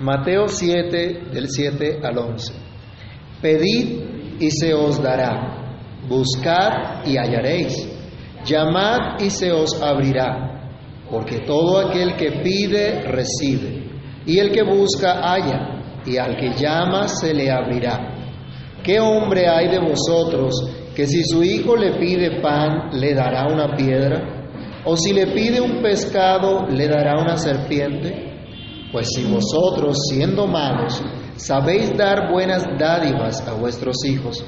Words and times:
Mateo 0.00 0.46
7, 0.46 1.30
del 1.32 1.48
7 1.48 2.00
al 2.02 2.18
11. 2.18 2.52
Pedid 3.40 4.38
y 4.38 4.50
se 4.50 4.74
os 4.74 5.02
dará, 5.02 5.80
buscad 6.06 7.06
y 7.06 7.16
hallaréis, 7.16 7.88
llamad 8.44 9.18
y 9.20 9.30
se 9.30 9.50
os 9.52 9.80
abrirá, 9.80 10.70
porque 11.10 11.38
todo 11.46 11.78
aquel 11.78 12.14
que 12.16 12.30
pide, 12.42 13.04
recibe, 13.10 13.88
y 14.26 14.38
el 14.38 14.52
que 14.52 14.64
busca, 14.64 15.14
halla, 15.14 16.02
y 16.04 16.18
al 16.18 16.36
que 16.36 16.50
llama, 16.54 17.08
se 17.08 17.32
le 17.32 17.50
abrirá. 17.50 18.14
¿Qué 18.84 19.00
hombre 19.00 19.48
hay 19.48 19.68
de 19.68 19.78
vosotros 19.78 20.54
que 20.94 21.06
si 21.06 21.24
su 21.24 21.42
hijo 21.42 21.74
le 21.74 21.98
pide 21.98 22.42
pan, 22.42 22.90
le 22.92 23.14
dará 23.14 23.46
una 23.50 23.74
piedra? 23.74 24.50
¿O 24.84 24.94
si 24.94 25.14
le 25.14 25.28
pide 25.28 25.58
un 25.58 25.80
pescado, 25.80 26.66
le 26.68 26.86
dará 26.86 27.18
una 27.18 27.38
serpiente? 27.38 28.25
Pues 28.96 29.08
si 29.14 29.24
vosotros, 29.24 29.98
siendo 30.08 30.46
malos, 30.46 31.02
sabéis 31.36 31.94
dar 31.98 32.32
buenas 32.32 32.64
dádivas 32.78 33.46
a 33.46 33.52
vuestros 33.52 34.02
hijos, 34.06 34.42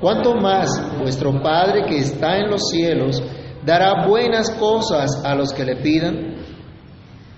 ¿cuánto 0.00 0.34
más 0.34 0.70
vuestro 0.98 1.42
Padre 1.42 1.84
que 1.84 1.98
está 1.98 2.38
en 2.38 2.48
los 2.48 2.70
cielos 2.70 3.22
dará 3.66 4.06
buenas 4.08 4.50
cosas 4.52 5.22
a 5.22 5.34
los 5.34 5.52
que 5.52 5.66
le 5.66 5.76
pidan? 5.76 6.36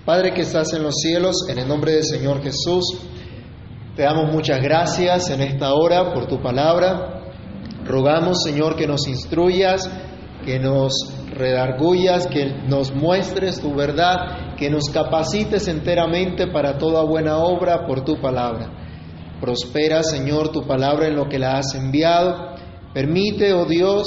Padre 0.05 0.33
que 0.33 0.43
estás 0.43 0.71
en 0.71 0.83
los 0.83 0.95
cielos, 0.95 1.45
en 1.49 1.59
el 1.59 1.67
nombre 1.67 1.91
del 1.91 2.05
Señor 2.05 2.41
Jesús, 2.41 3.01
te 3.97 4.03
damos 4.03 4.31
muchas 4.31 4.61
gracias 4.61 5.29
en 5.29 5.41
esta 5.41 5.73
hora 5.73 6.13
por 6.13 6.25
tu 6.25 6.41
palabra. 6.41 7.33
Rogamos, 7.83 8.43
Señor, 8.43 8.77
que 8.77 8.87
nos 8.87 9.09
instruyas, 9.09 9.91
que 10.45 10.59
nos 10.59 10.93
redargullas, 11.31 12.27
que 12.27 12.45
nos 12.67 12.93
muestres 12.93 13.59
tu 13.59 13.73
verdad, 13.73 14.55
que 14.55 14.69
nos 14.69 14.89
capacites 14.93 15.67
enteramente 15.67 16.47
para 16.47 16.77
toda 16.77 17.03
buena 17.03 17.37
obra 17.37 17.87
por 17.87 18.05
tu 18.05 18.21
palabra. 18.21 18.69
Prospera, 19.41 20.03
Señor, 20.03 20.49
tu 20.49 20.65
palabra 20.65 21.07
en 21.07 21.15
lo 21.15 21.27
que 21.27 21.39
la 21.39 21.57
has 21.57 21.73
enviado. 21.73 22.55
Permite, 22.93 23.53
oh 23.53 23.65
Dios, 23.65 24.05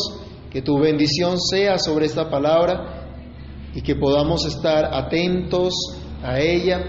que 0.51 0.63
tu 0.63 0.79
bendición 0.79 1.39
sea 1.41 1.79
sobre 1.79 2.07
esta 2.07 2.31
palabra 2.31 3.09
y 3.75 3.83
que 3.83 3.97
podamos 3.97 4.47
estar 4.47 4.95
atentos 4.95 5.75
a 6.23 6.39
ella, 6.39 6.85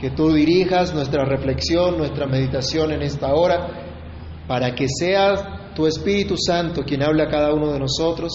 que 0.00 0.10
tú 0.10 0.32
dirijas 0.32 0.94
nuestra 0.94 1.24
reflexión, 1.24 1.98
nuestra 1.98 2.26
meditación 2.26 2.92
en 2.92 3.02
esta 3.02 3.34
hora, 3.34 4.44
para 4.46 4.74
que 4.74 4.86
sea 4.88 5.72
tu 5.74 5.86
Espíritu 5.86 6.36
Santo 6.38 6.82
quien 6.84 7.02
hable 7.02 7.24
a 7.24 7.28
cada 7.28 7.52
uno 7.52 7.72
de 7.72 7.80
nosotros 7.80 8.32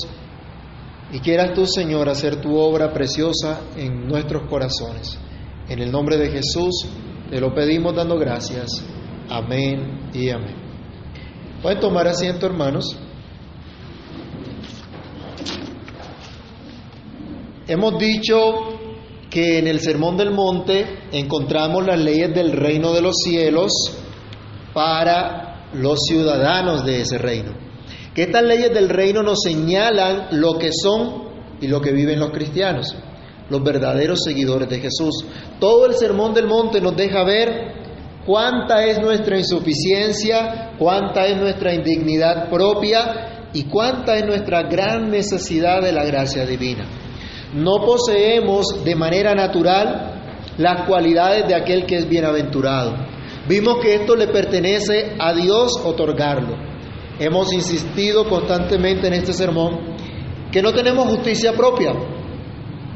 y 1.12 1.20
quieras 1.20 1.54
tú, 1.54 1.66
Señor, 1.66 2.08
hacer 2.08 2.42
tu 2.42 2.58
obra 2.58 2.94
preciosa 2.94 3.62
en 3.76 4.08
nuestros 4.08 4.44
corazones. 4.50 5.17
En 5.67 5.80
el 5.80 5.92
nombre 5.92 6.17
de 6.17 6.30
Jesús 6.30 6.88
te 7.30 7.40
lo 7.40 7.54
pedimos 7.54 7.95
dando 7.95 8.17
gracias. 8.17 8.70
Amén 9.30 10.09
y 10.14 10.30
amén. 10.30 10.56
Pueden 11.62 11.80
tomar 11.80 12.08
asiento, 12.08 12.45
hermanos. 12.45 12.98
Hemos 17.67 17.98
dicho 17.98 18.36
que 19.30 19.59
en 19.59 19.67
el 19.67 19.80
Sermón 19.80 20.17
del 20.17 20.32
Monte 20.32 20.86
encontramos 21.12 21.86
las 21.86 22.00
leyes 22.00 22.34
del 22.34 22.52
reino 22.52 22.94
de 22.94 23.02
los 23.02 23.16
cielos 23.17 23.72
para 24.73 25.67
los 25.73 26.00
ciudadanos 26.06 26.86
de 26.86 27.02
ese 27.02 27.17
reino. 27.17 27.70
Que 28.16 28.23
estas 28.23 28.44
leyes 28.44 28.73
del 28.73 28.90
reino 28.90 29.23
nos 29.23 29.42
señalan 29.44 30.28
lo 30.31 30.58
que 30.58 30.72
son 30.72 31.30
y 31.62 31.67
lo 31.67 31.80
que 31.80 31.92
viven 31.92 32.20
los 32.20 32.31
cristianos, 32.31 32.95
los 33.50 33.64
verdaderos 33.64 34.23
seguidores 34.23 34.67
de 34.67 34.80
Jesús. 34.80 35.26
Todo 35.59 35.86
el 35.86 35.94
Sermón 35.94 36.34
del 36.34 36.48
Monte 36.48 36.82
nos 36.82 36.95
deja 36.95 37.23
ver 37.23 37.73
cuánta 38.26 38.84
es 38.86 39.00
nuestra 39.00 39.38
insuficiencia, 39.38 40.73
cuánta 40.78 41.26
es 41.28 41.38
nuestra 41.38 41.73
indignidad 41.73 42.50
propia 42.50 43.50
y 43.54 43.64
cuánta 43.64 44.16
es 44.16 44.26
nuestra 44.26 44.64
gran 44.64 45.10
necesidad 45.10 45.82
de 45.82 45.92
la 45.93 46.04
gracia 46.04 46.45
divina. 46.45 46.86
No 47.54 47.86
poseemos 47.86 48.83
de 48.83 48.95
manera 48.95 49.36
natural 49.36 50.22
las 50.58 50.88
cualidades 50.88 51.48
de 51.48 51.55
aquel 51.55 51.86
que 51.86 51.98
es 51.98 52.10
bienaventurado. 52.10 52.93
Vimos 53.48 53.78
que 53.82 53.95
esto 53.95 54.16
le 54.16 54.28
pertenece 54.28 55.16
a 55.20 55.33
Dios 55.33 55.73
otorgarlo. 55.83 56.70
Hemos 57.20 57.54
insistido 57.54 58.27
constantemente 58.27 59.08
en 59.08 59.14
este 59.14 59.33
sermón 59.33 59.95
que 60.52 60.61
no 60.61 60.73
tenemos 60.73 61.08
justicia 61.08 61.54
propia, 61.54 61.94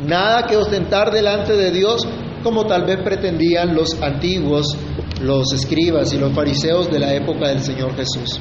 nada 0.05 0.45
que 0.45 0.57
ostentar 0.57 1.11
delante 1.11 1.53
de 1.53 1.71
Dios 1.71 2.07
como 2.43 2.65
tal 2.65 2.85
vez 2.85 3.01
pretendían 3.03 3.75
los 3.75 4.01
antiguos, 4.01 4.77
los 5.21 5.53
escribas 5.53 6.13
y 6.13 6.19
los 6.19 6.33
fariseos 6.33 6.91
de 6.91 6.99
la 6.99 7.13
época 7.13 7.47
del 7.47 7.59
Señor 7.59 7.95
Jesús. 7.95 8.39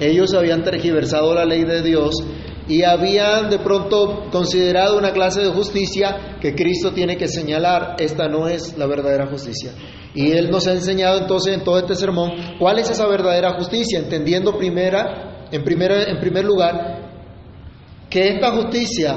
Ellos 0.00 0.32
habían 0.32 0.62
tergiversado 0.62 1.34
la 1.34 1.44
ley 1.44 1.64
de 1.64 1.82
Dios 1.82 2.14
y 2.70 2.84
habían 2.84 3.50
de 3.50 3.58
pronto 3.58 4.28
considerado 4.30 4.96
una 4.96 5.12
clase 5.12 5.40
de 5.40 5.48
justicia 5.48 6.38
que 6.40 6.54
Cristo 6.54 6.92
tiene 6.92 7.16
que 7.16 7.26
señalar, 7.26 7.96
esta 7.98 8.28
no 8.28 8.46
es 8.46 8.78
la 8.78 8.86
verdadera 8.86 9.26
justicia. 9.26 9.72
Y 10.14 10.30
Él 10.30 10.52
nos 10.52 10.68
ha 10.68 10.74
enseñado 10.74 11.18
entonces 11.18 11.52
en 11.52 11.64
todo 11.64 11.80
este 11.80 11.96
sermón 11.96 12.30
cuál 12.60 12.78
es 12.78 12.88
esa 12.88 13.08
verdadera 13.08 13.54
justicia, 13.54 13.98
entendiendo 13.98 14.56
primera, 14.56 15.48
en, 15.50 15.64
primera, 15.64 16.04
en 16.04 16.20
primer 16.20 16.44
lugar 16.44 17.10
que 18.08 18.28
esta 18.28 18.52
justicia 18.52 19.16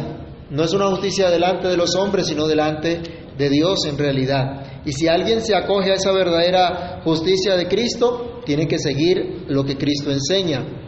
no 0.49 0.63
es 0.63 0.73
una 0.73 0.87
justicia 0.87 1.29
delante 1.29 1.67
de 1.67 1.77
los 1.77 1.95
hombres, 1.95 2.25
sino 2.25 2.47
delante 2.47 3.01
de 3.37 3.49
Dios 3.51 3.85
en 3.85 3.99
realidad. 3.99 4.81
Y 4.83 4.93
si 4.93 5.07
alguien 5.07 5.41
se 5.41 5.55
acoge 5.55 5.91
a 5.91 5.95
esa 5.95 6.11
verdadera 6.11 7.01
justicia 7.03 7.55
de 7.55 7.67
Cristo, 7.67 8.41
tiene 8.47 8.67
que 8.67 8.79
seguir 8.79 9.45
lo 9.47 9.63
que 9.63 9.77
Cristo 9.77 10.09
enseña 10.09 10.82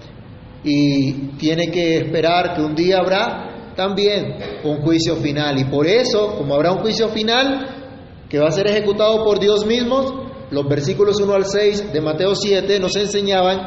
y 0.65 1.13
tiene 1.37 1.67
que 1.67 1.97
esperar 1.97 2.55
que 2.55 2.61
un 2.61 2.75
día 2.75 2.97
habrá 2.97 3.73
también 3.75 4.35
un 4.63 4.81
juicio 4.81 5.15
final. 5.17 5.59
Y 5.59 5.65
por 5.65 5.85
eso, 5.85 6.35
como 6.37 6.55
habrá 6.55 6.71
un 6.71 6.79
juicio 6.79 7.09
final 7.09 8.25
que 8.27 8.39
va 8.39 8.47
a 8.47 8.51
ser 8.51 8.67
ejecutado 8.67 9.23
por 9.23 9.39
Dios 9.39 9.65
mismo, 9.65 10.25
los 10.49 10.67
versículos 10.67 11.19
1 11.21 11.33
al 11.33 11.45
6 11.45 11.93
de 11.93 12.01
Mateo 12.01 12.33
7 12.33 12.79
nos 12.79 12.95
enseñaban 12.95 13.59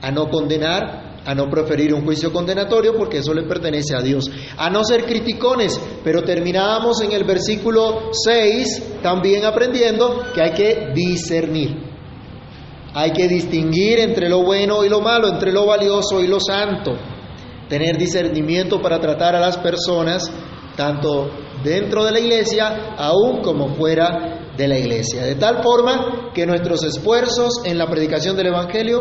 a 0.00 0.10
no 0.12 0.30
condenar, 0.30 1.20
a 1.26 1.34
no 1.34 1.50
preferir 1.50 1.92
un 1.92 2.04
juicio 2.04 2.32
condenatorio, 2.32 2.94
porque 2.96 3.18
eso 3.18 3.34
le 3.34 3.42
pertenece 3.48 3.96
a 3.96 4.00
Dios, 4.00 4.30
a 4.56 4.70
no 4.70 4.84
ser 4.84 5.06
criticones, 5.06 5.80
pero 6.04 6.22
terminábamos 6.22 7.02
en 7.02 7.12
el 7.12 7.24
versículo 7.24 8.10
6 8.12 9.00
también 9.02 9.44
aprendiendo 9.44 10.22
que 10.34 10.42
hay 10.42 10.52
que 10.52 10.92
discernir. 10.94 11.93
Hay 12.96 13.10
que 13.10 13.26
distinguir 13.26 13.98
entre 13.98 14.28
lo 14.28 14.44
bueno 14.44 14.84
y 14.84 14.88
lo 14.88 15.00
malo, 15.00 15.26
entre 15.26 15.52
lo 15.52 15.66
valioso 15.66 16.22
y 16.22 16.28
lo 16.28 16.38
santo. 16.38 16.92
Tener 17.68 17.98
discernimiento 17.98 18.80
para 18.80 19.00
tratar 19.00 19.34
a 19.34 19.40
las 19.40 19.58
personas, 19.58 20.30
tanto 20.76 21.28
dentro 21.64 22.04
de 22.04 22.12
la 22.12 22.20
iglesia, 22.20 22.94
aún 22.96 23.42
como 23.42 23.74
fuera 23.74 24.52
de 24.56 24.68
la 24.68 24.78
iglesia. 24.78 25.24
De 25.24 25.34
tal 25.34 25.60
forma 25.60 26.30
que 26.32 26.46
nuestros 26.46 26.84
esfuerzos 26.84 27.62
en 27.64 27.78
la 27.78 27.88
predicación 27.88 28.36
del 28.36 28.48
Evangelio, 28.48 29.00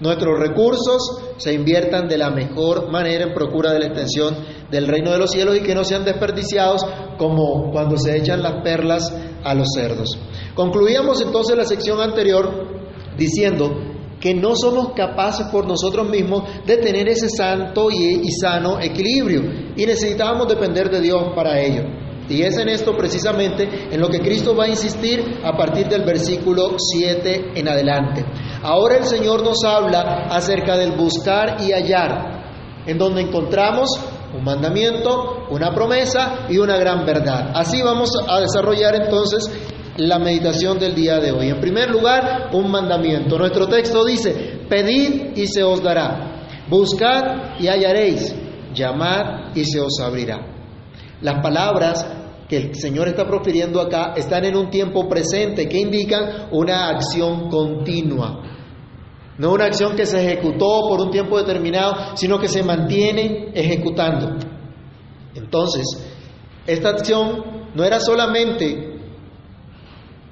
nuestros 0.00 0.40
recursos, 0.40 1.22
se 1.36 1.52
inviertan 1.52 2.08
de 2.08 2.18
la 2.18 2.30
mejor 2.30 2.90
manera 2.90 3.24
en 3.24 3.34
procura 3.34 3.72
de 3.72 3.78
la 3.78 3.86
extensión 3.86 4.36
del 4.68 4.88
reino 4.88 5.12
de 5.12 5.18
los 5.18 5.30
cielos 5.30 5.56
y 5.56 5.62
que 5.62 5.76
no 5.76 5.84
sean 5.84 6.04
desperdiciados 6.04 6.84
como 7.18 7.70
cuando 7.70 7.96
se 7.96 8.16
echan 8.16 8.42
las 8.42 8.62
perlas 8.64 9.14
a 9.44 9.54
los 9.54 9.68
cerdos. 9.76 10.18
Concluíamos 10.56 11.20
entonces 11.20 11.56
la 11.56 11.64
sección 11.64 12.00
anterior 12.00 12.74
diciendo 13.16 13.96
que 14.20 14.34
no 14.34 14.54
somos 14.56 14.92
capaces 14.94 15.46
por 15.48 15.66
nosotros 15.66 16.08
mismos 16.08 16.44
de 16.66 16.78
tener 16.78 17.08
ese 17.08 17.28
santo 17.28 17.90
y, 17.90 18.30
sano 18.40 18.80
equilibrio 18.80 19.42
y 19.76 19.84
necesitábamos 19.86 20.48
depender 20.48 20.90
de 20.90 21.00
Dios 21.00 21.22
para 21.34 21.60
ello. 21.60 21.82
Y 22.28 22.42
es 22.42 22.58
en 22.58 22.68
esto 22.68 22.96
precisamente 22.96 23.88
en 23.90 24.00
lo 24.00 24.08
que 24.08 24.20
Cristo 24.20 24.56
va 24.56 24.64
a 24.64 24.68
insistir 24.68 25.38
a 25.44 25.56
partir 25.56 25.86
del 25.86 26.04
versículo 26.04 26.76
7 26.76 27.52
en 27.54 27.68
adelante. 27.68 28.24
Ahora 28.62 28.96
el 28.96 29.04
Señor 29.04 29.44
nos 29.44 29.62
habla 29.64 30.26
acerca 30.28 30.76
del 30.76 30.92
buscar 30.92 31.58
y 31.60 31.70
hallar, 31.72 32.82
en 32.84 32.98
donde 32.98 33.22
encontramos 33.22 33.90
un 34.36 34.42
mandamiento, 34.42 35.46
una 35.50 35.72
promesa 35.72 36.46
y 36.48 36.58
una 36.58 36.76
gran 36.76 37.06
verdad. 37.06 37.52
Así 37.54 37.80
vamos 37.80 38.10
a 38.28 38.40
desarrollar 38.40 38.96
entonces 38.96 39.48
la 39.98 40.18
meditación 40.18 40.78
del 40.78 40.94
día 40.94 41.18
de 41.18 41.32
hoy. 41.32 41.48
En 41.48 41.60
primer 41.60 41.90
lugar, 41.90 42.50
un 42.52 42.70
mandamiento. 42.70 43.38
Nuestro 43.38 43.66
texto 43.68 44.04
dice, 44.04 44.60
pedid 44.68 45.36
y 45.36 45.46
se 45.46 45.62
os 45.62 45.82
dará, 45.82 46.46
buscad 46.68 47.58
y 47.58 47.68
hallaréis, 47.68 48.34
llamad 48.74 49.54
y 49.54 49.64
se 49.64 49.80
os 49.80 49.98
abrirá. 50.00 50.38
Las 51.20 51.42
palabras 51.42 52.06
que 52.48 52.56
el 52.58 52.74
Señor 52.74 53.08
está 53.08 53.26
profiriendo 53.26 53.80
acá 53.80 54.14
están 54.16 54.44
en 54.44 54.56
un 54.56 54.70
tiempo 54.70 55.08
presente 55.08 55.68
que 55.68 55.78
indican 55.78 56.48
una 56.52 56.88
acción 56.88 57.48
continua. 57.48 58.42
No 59.38 59.52
una 59.52 59.66
acción 59.66 59.96
que 59.96 60.06
se 60.06 60.24
ejecutó 60.24 60.88
por 60.88 61.00
un 61.00 61.10
tiempo 61.10 61.36
determinado, 61.38 62.16
sino 62.16 62.38
que 62.38 62.48
se 62.48 62.62
mantiene 62.62 63.50
ejecutando. 63.54 64.36
Entonces, 65.34 65.84
esta 66.66 66.90
acción 66.90 67.70
no 67.74 67.84
era 67.84 68.00
solamente 68.00 68.95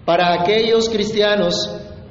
Para 0.05 0.35
aquellos 0.43 0.89
cristianos 0.89 1.55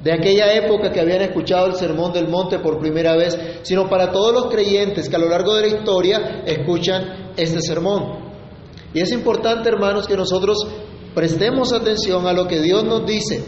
de 0.03 0.11
aquella 0.11 0.53
época 0.53 0.91
que 0.91 0.99
habían 0.99 1.21
escuchado 1.21 1.67
el 1.67 1.75
sermón 1.75 2.11
del 2.11 2.27
monte 2.27 2.59
por 2.59 2.79
primera 2.79 3.15
vez, 3.15 3.37
sino 3.61 3.87
para 3.87 4.11
todos 4.11 4.33
los 4.33 4.53
creyentes 4.53 5.07
que 5.07 5.15
a 5.15 5.19
lo 5.19 5.29
largo 5.29 5.55
de 5.55 5.61
la 5.61 5.77
historia 5.77 6.43
escuchan 6.45 7.31
este 7.37 7.61
sermón. 7.61 8.33
Y 8.93 8.99
es 8.99 9.11
importante, 9.11 9.69
hermanos, 9.69 10.07
que 10.07 10.17
nosotros 10.17 10.57
prestemos 11.15 11.71
atención 11.71 12.27
a 12.27 12.33
lo 12.33 12.47
que 12.47 12.61
Dios 12.61 12.83
nos 12.83 13.05
dice, 13.05 13.45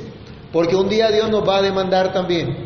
porque 0.54 0.76
un 0.76 0.88
día 0.88 1.12
Dios 1.12 1.30
nos 1.30 1.48
va 1.48 1.58
a 1.58 1.62
demandar 1.62 2.14
también. 2.14 2.66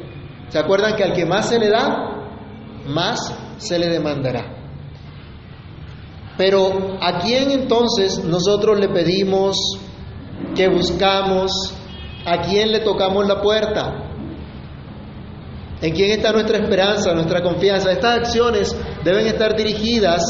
¿Se 0.50 0.60
acuerdan 0.60 0.96
que 0.96 1.04
al 1.04 1.14
que 1.14 1.26
más 1.26 1.50
se 1.50 1.60
le 1.60 1.70
da, 1.70 2.86
más 2.88 3.34
se 3.58 3.80
le 3.80 3.88
demandará? 3.88 4.56
Pero 6.38 6.98
¿a 7.02 7.20
quién 7.20 7.52
entonces 7.52 8.24
nosotros 8.24 8.80
le 8.80 8.88
pedimos, 8.90 9.58
que 10.56 10.68
buscamos, 10.68 11.52
a 12.26 12.42
quién 12.42 12.72
le 12.72 12.80
tocamos 12.80 13.28
la 13.28 13.42
puerta? 13.42 14.06
¿En 15.82 15.94
quién 15.94 16.12
está 16.12 16.32
nuestra 16.32 16.58
esperanza, 16.58 17.14
nuestra 17.14 17.42
confianza? 17.42 17.92
Estas 17.92 18.20
acciones 18.20 18.76
deben 19.04 19.28
estar 19.28 19.56
dirigidas 19.56 20.22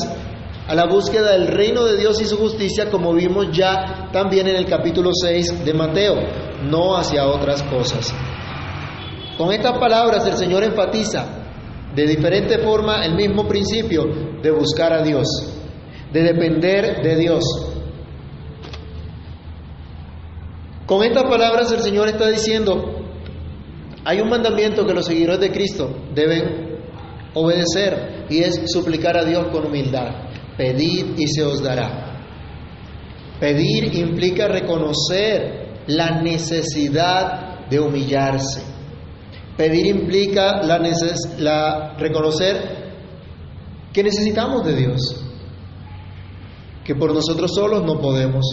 a 0.67 0.75
la 0.75 0.85
búsqueda 0.85 1.31
del 1.31 1.47
reino 1.47 1.83
de 1.83 1.97
Dios 1.97 2.21
y 2.21 2.25
su 2.25 2.37
justicia, 2.37 2.91
como 2.91 3.13
vimos 3.13 3.47
ya 3.51 4.09
también 4.11 4.47
en 4.47 4.55
el 4.55 4.67
capítulo 4.67 5.09
6 5.13 5.65
de 5.65 5.73
Mateo, 5.73 6.15
no 6.69 6.95
hacia 6.95 7.25
otras 7.25 7.63
cosas. 7.63 8.13
Con 9.37 9.51
estas 9.51 9.79
palabras 9.79 10.27
el 10.27 10.37
Señor 10.37 10.63
enfatiza 10.63 11.25
de 11.95 12.05
diferente 12.05 12.59
forma 12.59 13.03
el 13.03 13.15
mismo 13.15 13.47
principio 13.47 14.03
de 14.43 14.51
buscar 14.51 14.93
a 14.93 15.01
Dios 15.01 15.55
de 16.11 16.23
depender 16.23 17.01
de 17.01 17.15
Dios. 17.15 17.43
Con 20.89 21.03
estas 21.03 21.25
palabras 21.25 21.71
el 21.71 21.81
Señor 21.81 22.07
está 22.07 22.27
diciendo, 22.31 22.95
hay 24.03 24.21
un 24.21 24.27
mandamiento 24.27 24.87
que 24.87 24.93
los 24.95 25.05
seguidores 25.05 25.39
de 25.39 25.51
Cristo 25.51 25.87
deben 26.15 26.79
obedecer 27.35 28.25
y 28.27 28.39
es 28.39 28.59
suplicar 28.65 29.15
a 29.15 29.23
Dios 29.23 29.49
con 29.51 29.67
humildad. 29.67 30.31
Pedid 30.57 31.15
y 31.15 31.27
se 31.27 31.43
os 31.43 31.61
dará. 31.61 32.25
Pedir 33.39 33.95
implica 33.97 34.47
reconocer 34.47 35.83
la 35.85 36.23
necesidad 36.23 37.67
de 37.69 37.79
humillarse. 37.79 38.63
Pedir 39.55 39.85
implica 39.85 40.63
la, 40.63 40.79
la 41.37 41.97
reconocer 41.99 42.79
que 43.93 44.01
necesitamos 44.01 44.65
de 44.65 44.75
Dios 44.75 45.23
que 46.83 46.95
por 46.95 47.13
nosotros 47.13 47.51
solos 47.53 47.83
no 47.85 48.01
podemos. 48.01 48.43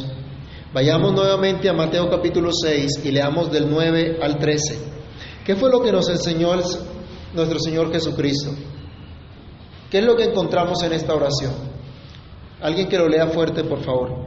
Vayamos 0.73 1.13
nuevamente 1.13 1.69
a 1.69 1.73
Mateo 1.73 2.11
capítulo 2.11 2.51
6 2.53 3.05
y 3.05 3.11
leamos 3.11 3.51
del 3.51 3.71
9 3.71 4.19
al 4.21 4.39
13. 4.39 4.79
¿Qué 5.45 5.55
fue 5.55 5.71
lo 5.71 5.81
que 5.81 5.93
nos 5.93 6.09
enseñó 6.09 6.55
nuestro 7.35 7.59
Señor 7.61 7.93
Jesucristo? 7.93 8.51
¿Qué 9.91 9.99
es 9.99 10.05
lo 10.05 10.17
que 10.17 10.25
encontramos 10.25 10.83
en 10.83 10.93
esta 10.93 11.15
oración? 11.15 11.53
Alguien 12.61 12.89
que 12.89 12.99
lo 12.99 13.09
lea 13.09 13.29
fuerte, 13.29 13.63
por 13.63 13.81
favor. 13.85 14.27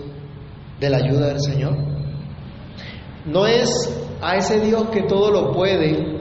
de 0.81 0.89
la 0.89 0.97
ayuda 0.97 1.27
del 1.27 1.39
Señor? 1.39 1.77
No 3.25 3.45
es 3.45 3.69
a 4.19 4.35
ese 4.35 4.59
Dios 4.59 4.89
que 4.91 5.03
todo 5.03 5.31
lo 5.31 5.53
puede, 5.53 6.19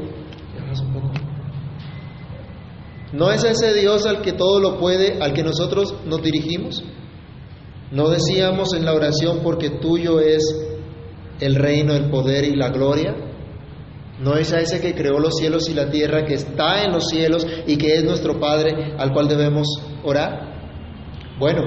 no 3.12 3.32
es 3.32 3.42
ese 3.42 3.74
Dios 3.74 4.06
al 4.06 4.22
que 4.22 4.32
todo 4.32 4.60
lo 4.60 4.78
puede, 4.78 5.20
al 5.20 5.32
que 5.32 5.42
nosotros 5.42 5.94
nos 6.06 6.22
dirigimos. 6.22 6.84
¿No 7.90 8.08
decíamos 8.08 8.72
en 8.74 8.84
la 8.84 8.94
oración 8.94 9.40
porque 9.42 9.70
tuyo 9.70 10.20
es 10.20 10.42
el 11.40 11.56
reino, 11.56 11.94
el 11.94 12.08
poder 12.08 12.44
y 12.44 12.54
la 12.54 12.68
gloria? 12.68 13.16
¿No 14.20 14.36
es 14.36 14.52
a 14.52 14.60
ese 14.60 14.80
que 14.80 14.94
creó 14.94 15.18
los 15.18 15.38
cielos 15.38 15.68
y 15.68 15.74
la 15.74 15.90
tierra, 15.90 16.24
que 16.24 16.34
está 16.34 16.84
en 16.84 16.92
los 16.92 17.08
cielos 17.08 17.44
y 17.66 17.78
que 17.78 17.96
es 17.96 18.04
nuestro 18.04 18.38
Padre 18.38 18.94
al 18.96 19.12
cual 19.12 19.26
debemos 19.26 19.66
orar? 20.04 20.50
Bueno, 21.38 21.62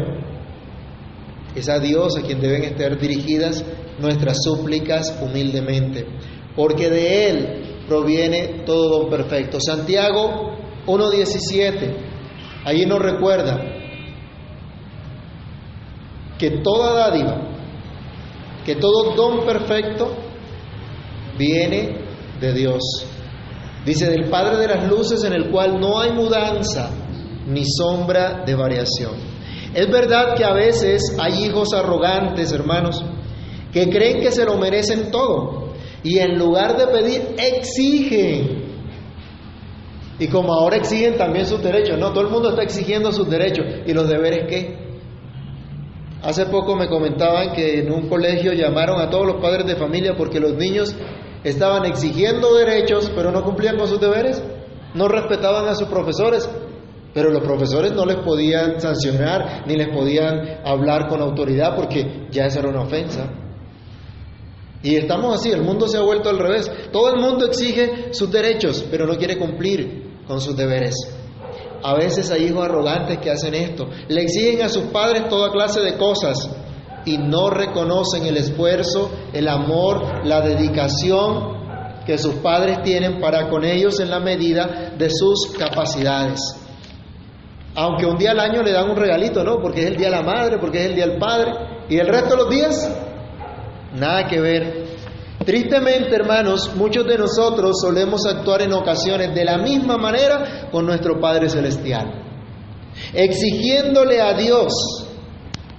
es 1.56 1.70
a 1.70 1.80
Dios 1.80 2.18
a 2.18 2.22
quien 2.22 2.40
deben 2.40 2.64
estar 2.64 2.98
dirigidas 3.00 3.64
nuestras 4.00 4.38
súplicas 4.44 5.18
humildemente, 5.22 6.06
porque 6.56 6.90
de 6.90 7.30
Él 7.30 7.64
proviene 7.88 8.64
todo 8.66 9.00
don 9.00 9.10
perfecto. 9.10 9.60
Santiago 9.60 10.56
1.17, 10.86 11.96
ahí 12.66 12.86
nos 12.86 13.00
recuerda, 13.00 13.74
que 16.38 16.50
toda 16.62 16.94
dádiva, 16.94 17.42
que 18.66 18.76
todo 18.76 19.16
don 19.16 19.46
perfecto 19.46 20.14
viene 21.38 21.98
de 22.40 22.54
Dios. 22.54 22.82
Dice, 23.86 24.10
del 24.10 24.30
Padre 24.30 24.58
de 24.58 24.68
las 24.68 24.90
Luces 24.90 25.24
en 25.24 25.34
el 25.34 25.52
cual 25.52 25.80
no 25.80 26.00
hay 26.00 26.12
mudanza 26.12 26.90
ni 27.48 27.64
sombra 27.66 28.44
de 28.46 28.56
variación. 28.56 29.33
Es 29.74 29.90
verdad 29.90 30.36
que 30.36 30.44
a 30.44 30.54
veces 30.54 31.18
hay 31.20 31.46
hijos 31.46 31.74
arrogantes, 31.74 32.52
hermanos, 32.52 33.04
que 33.72 33.90
creen 33.90 34.22
que 34.22 34.32
se 34.32 34.46
lo 34.46 34.58
merecen 34.58 35.10
todo 35.10 35.74
y 36.04 36.20
en 36.20 36.38
lugar 36.38 36.78
de 36.78 36.88
pedir 36.88 37.36
exigen. 37.38 38.64
Y 40.20 40.28
como 40.28 40.54
ahora 40.54 40.78
exigen 40.78 41.18
también 41.18 41.48
sus 41.48 41.62
derechos, 41.64 41.98
no, 41.98 42.12
todo 42.12 42.26
el 42.26 42.30
mundo 42.30 42.50
está 42.50 42.62
exigiendo 42.62 43.12
sus 43.12 43.28
derechos 43.30 43.66
y 43.86 43.94
los 43.94 44.08
deberes 44.08 44.46
qué? 44.48 44.84
Hace 46.22 46.46
poco 46.46 46.76
me 46.76 46.88
comentaban 46.88 47.52
que 47.54 47.80
en 47.80 47.92
un 47.92 48.08
colegio 48.08 48.54
llamaron 48.54 49.02
a 49.02 49.10
todos 49.10 49.26
los 49.26 49.42
padres 49.42 49.66
de 49.66 49.76
familia 49.76 50.14
porque 50.16 50.40
los 50.40 50.54
niños 50.54 50.96
estaban 51.44 51.86
exigiendo 51.86 52.54
derechos, 52.54 53.12
pero 53.16 53.32
no 53.32 53.44
cumplían 53.44 53.78
con 53.78 53.88
sus 53.88 54.00
deberes, 54.00 54.42
no 54.94 55.08
respetaban 55.08 55.68
a 55.68 55.76
sus 55.76 55.88
profesores, 55.88 56.50
pero 57.14 57.30
los 57.30 57.44
profesores 57.44 57.94
no 57.94 58.06
les 58.06 58.18
podían 58.18 58.80
sancionar 58.82 59.64
ni 59.68 59.76
les 59.76 59.90
podían 59.90 60.62
hablar 60.66 61.08
con 61.08 61.22
autoridad 61.22 61.76
porque 61.76 62.28
ya 62.32 62.46
esa 62.46 62.60
era 62.60 62.70
una 62.70 62.82
ofensa. 62.82 63.30
Y 64.82 64.96
estamos 64.96 65.40
así, 65.40 65.50
el 65.52 65.62
mundo 65.62 65.88
se 65.88 65.98
ha 65.98 66.02
vuelto 66.02 66.30
al 66.30 66.40
revés. 66.40 66.70
Todo 66.92 67.14
el 67.14 67.22
mundo 67.22 67.46
exige 67.46 68.14
sus 68.14 68.30
derechos, 68.30 68.86
pero 68.92 69.06
no 69.06 69.16
quiere 69.16 69.38
cumplir 69.38 70.24
con 70.28 70.42
sus 70.42 70.58
deberes. 70.58 70.96
A 71.84 71.96
veces 71.96 72.32
hay 72.32 72.46
hijos 72.46 72.66
arrogantes 72.66 73.20
que 73.20 73.30
hacen 73.30 73.54
esto. 73.54 73.88
Le 74.10 74.22
exigen 74.24 74.62
a 74.62 74.70
sus 74.70 74.86
padres 74.86 75.30
toda 75.30 75.52
clase 75.52 75.80
de 75.82 75.98
cosas 75.98 76.50
y 77.06 77.18
no 77.18 77.50
reconocen 77.50 78.26
el 78.26 78.38
esfuerzo, 78.38 79.10
el 79.32 79.48
amor, 79.48 80.26
la 80.26 80.42
dedicación 80.42 81.54
que 82.06 82.18
sus 82.18 82.36
padres 82.36 82.82
tienen 82.84 83.22
para 83.22 83.50
con 83.50 83.64
ellos 83.64 84.00
en 84.00 84.10
la 84.10 84.20
medida 84.20 84.94
de 84.98 85.10
sus 85.10 85.54
capacidades. 85.58 86.40
Aunque 87.76 88.06
un 88.06 88.18
día 88.18 88.32
al 88.32 88.40
año 88.40 88.62
le 88.62 88.72
dan 88.72 88.90
un 88.90 88.96
regalito, 88.96 89.44
¿no? 89.44 89.60
Porque 89.60 89.82
es 89.82 89.88
el 89.88 89.98
día 89.98 90.10
de 90.10 90.16
la 90.16 90.22
madre, 90.22 90.58
porque 90.60 90.80
es 90.80 90.86
el 90.88 90.96
día 90.96 91.08
del 91.08 91.18
padre. 91.18 91.52
Y 91.90 91.98
el 91.98 92.08
resto 92.08 92.32
de 92.32 92.38
los 92.38 92.50
días, 92.50 92.92
nada 93.96 94.28
que 94.28 94.40
ver. 94.40 94.84
Tristemente, 95.46 96.16
hermanos, 96.16 96.72
muchos 96.76 97.06
de 97.06 97.18
nosotros 97.18 97.78
solemos 97.82 98.26
actuar 98.26 98.62
en 98.62 98.74
ocasiones 98.74 99.34
de 99.34 99.44
la 99.44 99.58
misma 99.58 99.98
manera 99.98 100.70
con 100.72 100.86
nuestro 100.86 101.20
Padre 101.20 101.50
Celestial, 101.50 102.06
exigiéndole 103.14 104.22
a 104.22 104.34
Dios, 104.34 104.74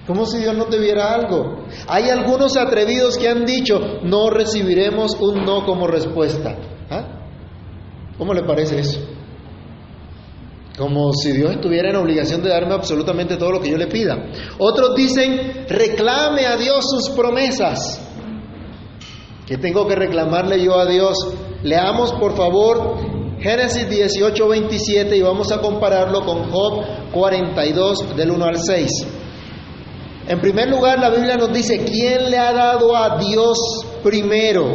como 0.05 0.25
si 0.25 0.37
Dios 0.37 0.55
no 0.55 0.65
debiera 0.65 1.13
algo. 1.13 1.65
Hay 1.87 2.09
algunos 2.09 2.57
atrevidos 2.57 3.17
que 3.17 3.27
han 3.27 3.45
dicho, 3.45 3.79
no 4.03 4.29
recibiremos 4.29 5.15
un 5.19 5.43
no 5.45 5.65
como 5.65 5.87
respuesta. 5.87 6.55
¿Ah? 6.91 7.05
¿Cómo 8.17 8.33
le 8.33 8.43
parece 8.43 8.79
eso? 8.79 9.14
Como 10.77 11.13
si 11.13 11.31
Dios 11.31 11.51
estuviera 11.51 11.89
en 11.89 11.95
obligación 11.95 12.43
de 12.43 12.49
darme 12.49 12.73
absolutamente 12.73 13.37
todo 13.37 13.51
lo 13.51 13.61
que 13.61 13.69
yo 13.69 13.77
le 13.77 13.87
pida. 13.87 14.17
Otros 14.57 14.93
dicen, 14.95 15.65
reclame 15.69 16.45
a 16.45 16.57
Dios 16.57 16.85
sus 16.89 17.09
promesas. 17.11 18.01
¿Qué 19.47 19.57
tengo 19.57 19.87
que 19.87 19.95
reclamarle 19.95 20.61
yo 20.61 20.77
a 20.77 20.85
Dios? 20.85 21.15
Leamos 21.63 22.11
por 22.13 22.35
favor 22.35 22.97
Génesis 23.39 23.89
18, 23.89 24.47
27 24.47 25.17
y 25.17 25.21
vamos 25.21 25.51
a 25.51 25.59
compararlo 25.59 26.25
con 26.25 26.51
Job 26.51 26.83
42 27.11 28.15
del 28.15 28.31
1 28.31 28.45
al 28.45 28.57
6. 28.57 29.07
En 30.27 30.41
primer 30.41 30.69
lugar, 30.69 30.99
la 30.99 31.11
Biblia 31.11 31.37
nos 31.37 31.53
dice, 31.53 31.85
¿quién 31.85 32.31
le 32.31 32.37
ha 32.37 32.51
dado 32.51 32.95
a 32.95 33.19
Dios 33.19 33.57
primero 34.03 34.65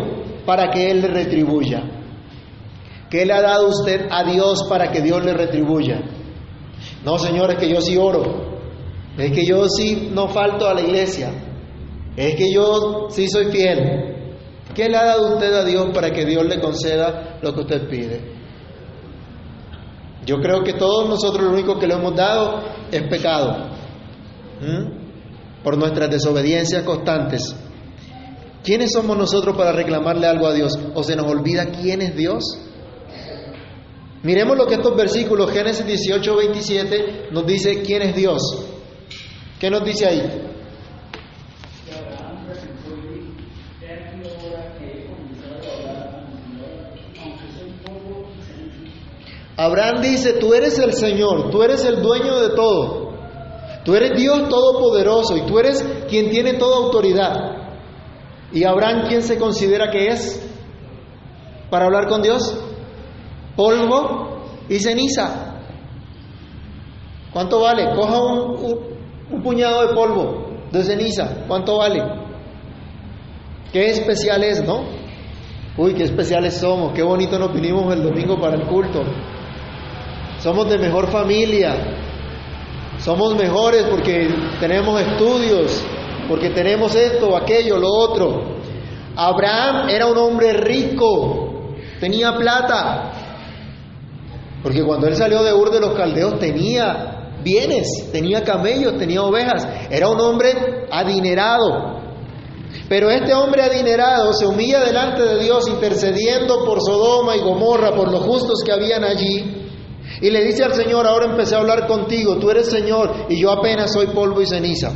para 0.46 0.70
que 0.70 0.90
Él 0.90 1.02
le 1.02 1.08
retribuya? 1.08 1.99
¿Qué 3.10 3.26
le 3.26 3.32
ha 3.32 3.42
dado 3.42 3.68
usted 3.68 4.06
a 4.08 4.22
Dios 4.22 4.64
para 4.68 4.92
que 4.92 5.02
Dios 5.02 5.24
le 5.24 5.34
retribuya? 5.34 6.00
No, 7.04 7.18
Señor, 7.18 7.50
es 7.50 7.58
que 7.58 7.68
yo 7.68 7.80
sí 7.80 7.96
oro. 7.96 8.50
Es 9.18 9.32
que 9.32 9.44
yo 9.44 9.68
sí 9.68 10.10
no 10.12 10.28
falto 10.28 10.68
a 10.68 10.74
la 10.74 10.82
iglesia. 10.82 11.32
Es 12.16 12.36
que 12.36 12.52
yo 12.52 13.08
sí 13.10 13.28
soy 13.28 13.46
fiel. 13.46 14.14
¿Qué 14.74 14.88
le 14.88 14.96
ha 14.96 15.04
dado 15.04 15.34
usted 15.34 15.52
a 15.52 15.64
Dios 15.64 15.88
para 15.92 16.12
que 16.12 16.24
Dios 16.24 16.46
le 16.46 16.60
conceda 16.60 17.38
lo 17.42 17.52
que 17.52 17.60
usted 17.60 17.88
pide? 17.88 18.32
Yo 20.24 20.36
creo 20.36 20.62
que 20.62 20.74
todos 20.74 21.08
nosotros 21.08 21.44
lo 21.44 21.52
único 21.52 21.78
que 21.78 21.88
le 21.88 21.94
hemos 21.94 22.14
dado 22.14 22.62
es 22.92 23.02
pecado. 23.08 23.70
Por 25.64 25.76
nuestras 25.76 26.10
desobediencias 26.10 26.84
constantes. 26.84 27.56
¿Quiénes 28.62 28.92
somos 28.92 29.16
nosotros 29.16 29.56
para 29.56 29.72
reclamarle 29.72 30.28
algo 30.28 30.46
a 30.46 30.52
Dios? 30.52 30.78
¿O 30.94 31.02
se 31.02 31.16
nos 31.16 31.26
olvida 31.26 31.66
quién 31.66 32.02
es 32.02 32.14
Dios? 32.14 32.44
Miremos 34.22 34.56
lo 34.56 34.66
que 34.66 34.74
estos 34.74 34.94
versículos, 34.96 35.50
Génesis 35.50 35.86
18, 35.86 36.36
27, 36.36 37.28
nos 37.30 37.46
dice 37.46 37.82
quién 37.82 38.02
es 38.02 38.14
Dios. 38.14 38.42
¿Qué 39.58 39.70
nos 39.70 39.82
dice 39.84 40.06
ahí? 40.06 40.50
Abraham 49.56 50.00
dice, 50.00 50.34
tú 50.34 50.54
eres 50.54 50.78
el 50.78 50.94
Señor, 50.94 51.50
tú 51.50 51.62
eres 51.62 51.84
el 51.84 52.00
dueño 52.00 52.40
de 52.40 52.54
todo, 52.54 53.12
tú 53.84 53.94
eres 53.94 54.18
Dios 54.18 54.48
todopoderoso 54.48 55.36
y 55.36 55.42
tú 55.42 55.58
eres 55.58 55.84
quien 56.08 56.30
tiene 56.30 56.54
toda 56.54 56.78
autoridad. 56.78 57.34
¿Y 58.52 58.64
Abraham 58.64 59.04
quién 59.08 59.22
se 59.22 59.38
considera 59.38 59.90
que 59.90 60.08
es 60.08 60.42
para 61.68 61.84
hablar 61.84 62.08
con 62.08 62.22
Dios? 62.22 62.69
Polvo 63.60 64.38
y 64.68 64.78
ceniza. 64.78 65.56
¿Cuánto 67.32 67.60
vale? 67.60 67.94
Coja 67.94 68.18
un, 68.22 69.42
puñado 69.42 69.86
de 69.86 69.94
polvo, 69.94 70.48
de 70.72 70.82
ceniza. 70.82 71.44
¿Cuánto 71.46 71.76
vale? 71.76 72.02
Qué 73.72 73.90
especial 73.90 74.42
es, 74.44 74.64
¿no? 74.64 74.84
Uy, 75.76 75.94
qué 75.94 76.04
especiales 76.04 76.54
somos, 76.56 76.92
qué 76.94 77.02
bonito 77.02 77.38
nos 77.38 77.52
vinimos 77.52 77.92
el 77.92 78.02
domingo 78.02 78.40
para 78.40 78.56
el 78.56 78.66
culto 78.66 79.04
somos 80.40 80.70
de 80.70 80.78
mejor 80.78 81.08
familia, 81.10 81.74
somos 82.98 83.36
mejores 83.36 83.84
porque 83.90 84.28
tenemos 84.58 85.00
estudios, 85.00 85.84
porque 86.28 86.50
tenemos 86.50 86.94
esto, 86.94 87.36
aquello, 87.36 87.76
lo 87.76 87.88
otro. 87.88 88.58
Abraham 89.16 89.90
era 89.90 90.06
un 90.06 90.16
hombre 90.16 90.54
rico, 90.54 91.74
tenía 92.00 92.34
plata, 92.36 93.12
porque 94.62 94.82
cuando 94.82 95.06
él 95.06 95.16
salió 95.16 95.42
de 95.42 95.54
Ur 95.54 95.70
de 95.70 95.80
los 95.80 95.94
Caldeos 95.94 96.38
tenía 96.38 97.32
bienes, 97.42 98.10
tenía 98.12 98.44
camellos, 98.44 98.98
tenía 98.98 99.22
ovejas, 99.22 99.66
era 99.90 100.08
un 100.08 100.20
hombre 100.20 100.86
adinerado. 100.90 101.98
Pero 102.88 103.10
este 103.10 103.32
hombre 103.34 103.62
adinerado 103.62 104.32
se 104.32 104.46
humilla 104.46 104.80
delante 104.84 105.22
de 105.22 105.42
Dios 105.42 105.68
intercediendo 105.68 106.64
por 106.64 106.80
Sodoma 106.80 107.36
y 107.36 107.40
Gomorra, 107.40 107.94
por 107.94 108.10
los 108.10 108.22
justos 108.22 108.62
que 108.64 108.72
habían 108.72 109.04
allí, 109.04 109.60
y 110.20 110.30
le 110.30 110.44
dice 110.44 110.64
al 110.64 110.74
Señor, 110.74 111.06
ahora 111.06 111.26
empecé 111.26 111.54
a 111.54 111.58
hablar 111.58 111.86
contigo, 111.86 112.36
tú 112.36 112.50
eres 112.50 112.66
Señor 112.68 113.26
y 113.28 113.40
yo 113.40 113.50
apenas 113.50 113.92
soy 113.92 114.08
polvo 114.08 114.42
y 114.42 114.46
ceniza. 114.46 114.92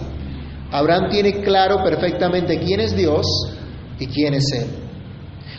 Abraham 0.70 1.08
tiene 1.10 1.40
claro 1.40 1.78
perfectamente 1.84 2.58
quién 2.58 2.80
es 2.80 2.96
Dios 2.96 3.26
y 3.98 4.06
quién 4.08 4.34
es 4.34 4.52
Él. 4.52 4.83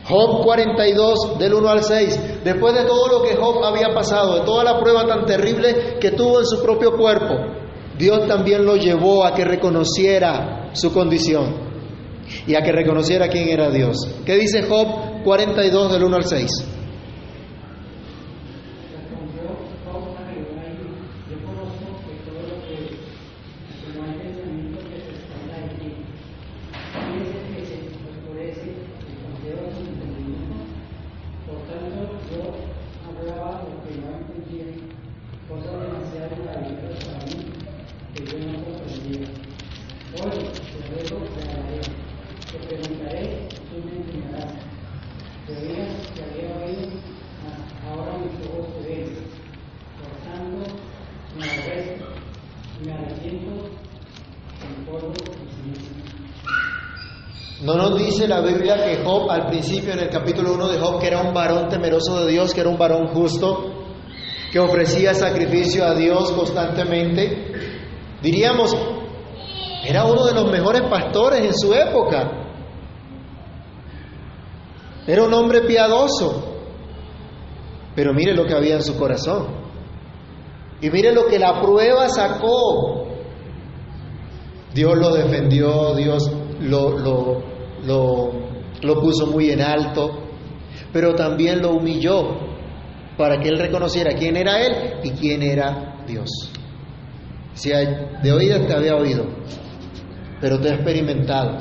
Job 0.07 0.43
42, 0.43 1.39
del 1.39 1.53
1 1.55 1.69
al 1.69 1.83
6, 1.83 2.43
después 2.43 2.75
de 2.75 2.85
todo 2.85 3.07
lo 3.07 3.23
que 3.23 3.35
Job 3.35 3.63
había 3.63 3.93
pasado, 3.93 4.35
de 4.35 4.45
toda 4.45 4.63
la 4.63 4.79
prueba 4.79 5.07
tan 5.07 5.25
terrible 5.25 5.97
que 5.99 6.11
tuvo 6.11 6.39
en 6.39 6.45
su 6.45 6.61
propio 6.61 6.95
cuerpo, 6.95 7.33
Dios 7.97 8.27
también 8.27 8.65
lo 8.65 8.75
llevó 8.75 9.25
a 9.25 9.33
que 9.33 9.43
reconociera 9.43 10.69
su 10.73 10.93
condición 10.93 11.55
y 12.45 12.55
a 12.55 12.61
que 12.61 12.71
reconociera 12.71 13.29
quién 13.29 13.49
era 13.49 13.71
Dios. 13.71 13.97
¿Qué 14.25 14.35
dice 14.35 14.63
Job 14.63 15.23
42, 15.23 15.91
del 15.93 16.03
1 16.03 16.15
al 16.15 16.23
6? 16.23 16.51
No 57.65 57.75
nos 57.75 57.97
la 58.27 58.41
Biblia 58.41 58.75
que 58.75 59.03
Job 59.03 59.29
al 59.29 59.47
principio 59.47 59.93
en 59.93 59.99
el 59.99 60.09
capítulo 60.09 60.53
1 60.53 60.67
de 60.69 60.79
Job 60.79 60.99
que 60.99 61.07
era 61.07 61.21
un 61.21 61.33
varón 61.33 61.69
temeroso 61.69 62.23
de 62.23 62.31
Dios, 62.31 62.53
que 62.53 62.61
era 62.61 62.69
un 62.69 62.77
varón 62.77 63.07
justo, 63.07 63.71
que 64.51 64.59
ofrecía 64.59 65.13
sacrificio 65.13 65.85
a 65.85 65.93
Dios 65.93 66.31
constantemente. 66.31 67.53
Diríamos, 68.21 68.75
era 69.85 70.05
uno 70.05 70.25
de 70.25 70.33
los 70.33 70.51
mejores 70.51 70.81
pastores 70.83 71.45
en 71.45 71.53
su 71.53 71.73
época. 71.73 72.31
Era 75.07 75.23
un 75.23 75.33
hombre 75.33 75.61
piadoso. 75.61 76.53
Pero 77.95 78.13
mire 78.13 78.33
lo 78.33 78.45
que 78.45 78.53
había 78.53 78.75
en 78.75 78.83
su 78.83 78.97
corazón. 78.97 79.47
Y 80.81 80.89
mire 80.89 81.13
lo 81.13 81.27
que 81.27 81.39
la 81.39 81.61
prueba 81.61 82.09
sacó. 82.09 83.05
Dios 84.73 84.97
lo 84.97 85.13
defendió, 85.13 85.95
Dios 85.95 86.31
lo, 86.59 86.97
lo, 86.97 87.54
lo, 87.85 88.31
lo 88.81 88.99
puso 89.01 89.27
muy 89.27 89.51
en 89.51 89.61
alto, 89.61 90.11
pero 90.91 91.13
también 91.15 91.61
lo 91.61 91.71
humilló 91.71 92.45
para 93.17 93.39
que 93.39 93.49
él 93.49 93.59
reconociera 93.59 94.13
quién 94.13 94.35
era 94.35 94.61
él 94.61 94.99
y 95.03 95.11
quién 95.11 95.41
era 95.41 96.03
Dios. 96.07 96.29
Si 97.53 97.69
de 97.69 98.31
oídas 98.33 98.67
te 98.67 98.73
había 98.73 98.95
oído, 98.95 99.25
pero 100.41 100.59
te 100.59 100.69
he 100.69 100.73
experimentado, 100.73 101.57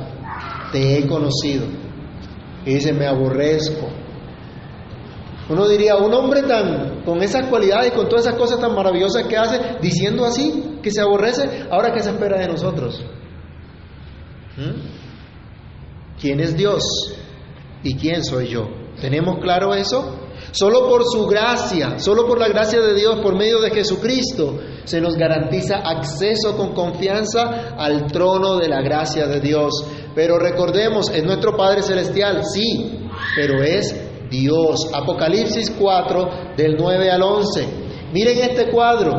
te 0.73 0.99
he 0.99 1.07
conocido. 1.07 1.67
Y 2.67 2.75
dice, 2.75 2.93
me 2.93 3.07
aborrezco. 3.07 3.89
Uno 5.49 5.69
diría, 5.69 5.97
un 5.97 6.13
hombre 6.15 6.43
tan 6.43 7.03
con 7.05 7.23
esas 7.23 7.47
cualidades, 7.49 7.93
con 7.93 8.09
todas 8.09 8.27
esas 8.27 8.39
cosas 8.39 8.59
tan 8.61 8.75
maravillosas 8.75 9.25
que 9.25 9.37
hace, 9.37 9.61
diciendo 9.81 10.25
así, 10.25 10.79
que 10.83 10.91
se 10.91 11.01
aborrece, 11.01 11.67
ahora 11.71 11.93
qué 11.93 12.03
se 12.03 12.11
espera 12.11 12.39
de 12.39 12.49
nosotros. 12.49 13.05
¿Mm? 14.57 15.04
Quién 16.25 16.41
es 16.41 16.57
Dios 16.57 16.83
y 17.83 17.97
quién 17.97 18.25
soy 18.25 18.49
yo. 18.49 18.67
¿Tenemos 18.99 19.41
claro 19.43 19.75
eso? 19.75 20.21
Solo 20.53 20.89
por 20.89 21.05
su 21.05 21.27
gracia, 21.27 21.99
solo 21.99 22.27
por 22.27 22.39
la 22.39 22.49
gracia 22.49 22.81
de 22.81 22.95
Dios, 22.95 23.21
por 23.21 23.37
medio 23.37 23.61
de 23.61 23.71
Jesucristo, 23.71 24.59
se 24.85 25.03
nos 25.03 25.17
garantiza 25.17 25.77
acceso 25.77 26.57
con 26.57 26.73
confianza 26.73 27.75
al 27.77 28.11
trono 28.11 28.57
de 28.57 28.69
la 28.69 28.81
gracia 28.81 29.27
de 29.27 29.41
Dios. 29.41 29.87
Pero 30.15 30.39
recordemos, 30.39 31.11
es 31.11 31.23
nuestro 31.25 31.59
Padre 31.59 31.83
Celestial, 31.83 32.43
sí, 32.47 33.07
pero 33.37 33.63
es 33.63 33.95
Dios. 34.31 34.89
Apocalipsis 34.95 35.73
4, 35.79 36.55
del 36.57 36.77
9 36.79 37.11
al 37.11 37.23
11. 37.23 37.69
Miren 38.15 38.39
este 38.39 38.71
cuadro. 38.71 39.13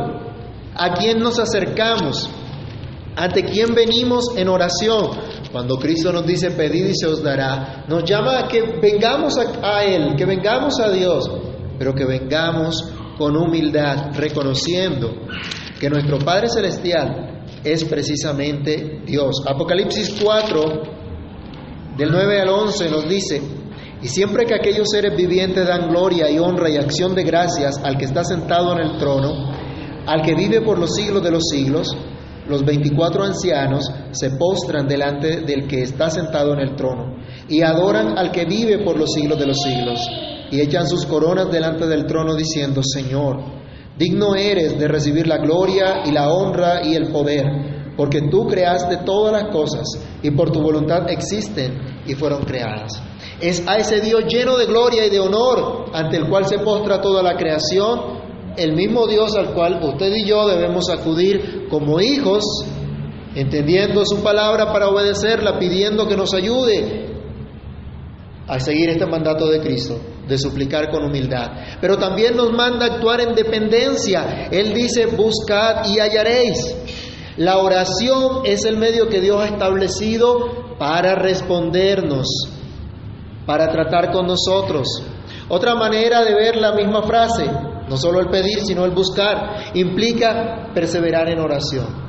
¿A 0.74 0.92
quién 0.94 1.20
nos 1.20 1.38
acercamos? 1.38 2.28
¿Ante 3.14 3.44
quién 3.44 3.74
venimos 3.74 4.36
en 4.36 4.48
oración? 4.48 5.10
Cuando 5.56 5.78
Cristo 5.78 6.12
nos 6.12 6.26
dice 6.26 6.50
pedid 6.50 6.88
y 6.88 6.94
se 6.94 7.06
os 7.06 7.22
dará, 7.22 7.86
nos 7.88 8.04
llama 8.04 8.40
a 8.40 8.46
que 8.46 8.60
vengamos 8.78 9.38
a, 9.38 9.84
Él, 9.84 10.14
que 10.14 10.26
vengamos 10.26 10.78
a 10.80 10.90
Dios, 10.90 11.30
pero 11.78 11.94
que 11.94 12.04
vengamos 12.04 12.92
con 13.16 13.34
humildad, 13.34 14.14
reconociendo 14.18 15.14
que 15.80 15.88
nuestro 15.88 16.18
Padre 16.18 16.50
Celestial 16.50 17.46
es 17.64 17.86
precisamente 17.86 19.00
Dios. 19.06 19.42
Apocalipsis 19.46 20.20
4, 20.22 20.62
del 21.96 22.10
9 22.10 22.40
al 22.42 22.48
11 22.50 22.90
nos 22.90 23.08
dice, 23.08 23.40
y 24.02 24.08
siempre 24.08 24.44
que 24.44 24.56
aquellos 24.56 24.90
seres 24.90 25.16
vivientes 25.16 25.66
dan 25.66 25.88
gloria 25.88 26.30
y 26.30 26.38
honra 26.38 26.68
y 26.68 26.76
acción 26.76 27.14
de 27.14 27.24
gracias 27.24 27.78
al 27.82 27.96
que 27.96 28.04
está 28.04 28.24
sentado 28.24 28.74
en 28.74 28.80
el 28.80 28.98
trono, 28.98 29.54
al 30.06 30.20
que 30.20 30.34
vive 30.34 30.60
por 30.60 30.78
los 30.78 30.94
siglos 30.94 31.22
de 31.22 31.30
los 31.30 31.44
siglos, 31.50 31.96
los 32.48 32.64
veinticuatro 32.64 33.24
ancianos 33.24 33.90
se 34.12 34.30
postran 34.30 34.86
delante 34.86 35.40
del 35.40 35.66
que 35.66 35.82
está 35.82 36.10
sentado 36.10 36.52
en 36.52 36.60
el 36.60 36.76
trono 36.76 37.16
y 37.48 37.62
adoran 37.62 38.16
al 38.18 38.30
que 38.30 38.44
vive 38.44 38.78
por 38.84 38.98
los 38.98 39.12
siglos 39.12 39.38
de 39.38 39.46
los 39.46 39.60
siglos 39.60 40.00
y 40.50 40.60
echan 40.60 40.86
sus 40.86 41.06
coronas 41.06 41.50
delante 41.50 41.86
del 41.86 42.06
trono 42.06 42.34
diciendo, 42.34 42.82
Señor, 42.82 43.40
digno 43.98 44.34
eres 44.34 44.78
de 44.78 44.88
recibir 44.88 45.26
la 45.26 45.38
gloria 45.38 46.02
y 46.04 46.12
la 46.12 46.30
honra 46.30 46.84
y 46.84 46.94
el 46.94 47.10
poder, 47.10 47.94
porque 47.96 48.22
tú 48.30 48.46
creaste 48.46 48.98
todas 48.98 49.32
las 49.32 49.52
cosas 49.52 49.84
y 50.22 50.30
por 50.30 50.50
tu 50.52 50.60
voluntad 50.60 51.10
existen 51.10 52.02
y 52.06 52.14
fueron 52.14 52.44
creadas. 52.44 53.02
Es 53.40 53.66
a 53.66 53.76
ese 53.76 54.00
Dios 54.00 54.24
lleno 54.28 54.56
de 54.56 54.66
gloria 54.66 55.04
y 55.06 55.10
de 55.10 55.20
honor 55.20 55.86
ante 55.92 56.16
el 56.16 56.28
cual 56.28 56.46
se 56.46 56.58
postra 56.60 57.00
toda 57.00 57.22
la 57.22 57.36
creación 57.36 58.15
el 58.56 58.72
mismo 58.74 59.06
Dios 59.06 59.34
al 59.36 59.52
cual 59.54 59.80
usted 59.82 60.12
y 60.14 60.26
yo 60.26 60.46
debemos 60.46 60.88
acudir 60.90 61.66
como 61.68 62.00
hijos, 62.00 62.44
entendiendo 63.34 64.04
su 64.04 64.22
palabra 64.22 64.72
para 64.72 64.88
obedecerla, 64.88 65.58
pidiendo 65.58 66.06
que 66.06 66.16
nos 66.16 66.32
ayude 66.34 67.06
a 68.46 68.60
seguir 68.60 68.90
este 68.90 69.06
mandato 69.06 69.48
de 69.48 69.60
Cristo, 69.60 69.98
de 70.26 70.38
suplicar 70.38 70.90
con 70.90 71.04
humildad. 71.04 71.48
Pero 71.80 71.98
también 71.98 72.36
nos 72.36 72.52
manda 72.52 72.86
a 72.86 72.94
actuar 72.94 73.20
en 73.20 73.34
dependencia. 73.34 74.48
Él 74.50 74.72
dice, 74.72 75.06
buscad 75.06 75.86
y 75.86 75.98
hallaréis. 75.98 76.74
La 77.36 77.58
oración 77.58 78.42
es 78.44 78.64
el 78.64 78.78
medio 78.78 79.08
que 79.08 79.20
Dios 79.20 79.42
ha 79.42 79.46
establecido 79.46 80.76
para 80.78 81.14
respondernos, 81.16 82.26
para 83.44 83.68
tratar 83.68 84.10
con 84.12 84.26
nosotros. 84.26 85.02
Otra 85.48 85.74
manera 85.74 86.24
de 86.24 86.34
ver 86.34 86.56
la 86.56 86.72
misma 86.72 87.02
frase, 87.02 87.44
no 87.88 87.96
solo 87.96 88.20
el 88.20 88.28
pedir, 88.28 88.60
sino 88.64 88.84
el 88.84 88.90
buscar, 88.90 89.72
implica 89.74 90.70
perseverar 90.74 91.28
en 91.28 91.40
oración. 91.40 92.06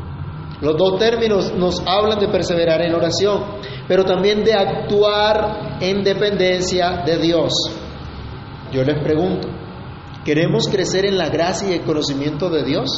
Los 0.59 0.75
dos 0.75 0.97
términos 0.97 1.53
nos 1.55 1.81
hablan 1.85 2.19
de 2.19 2.29
perseverar 2.29 2.81
en 2.81 2.95
oración, 2.95 3.43
pero 3.87 4.03
también 4.03 4.43
de 4.43 4.53
actuar 4.53 5.77
en 5.79 6.03
dependencia 6.03 7.03
de 7.05 7.17
Dios. 7.19 7.53
Yo 8.71 8.83
les 8.83 9.01
pregunto, 9.03 9.47
¿queremos 10.25 10.67
crecer 10.67 11.05
en 11.05 11.17
la 11.17 11.29
gracia 11.29 11.69
y 11.69 11.73
el 11.73 11.83
conocimiento 11.83 12.49
de 12.49 12.63
Dios? 12.63 12.89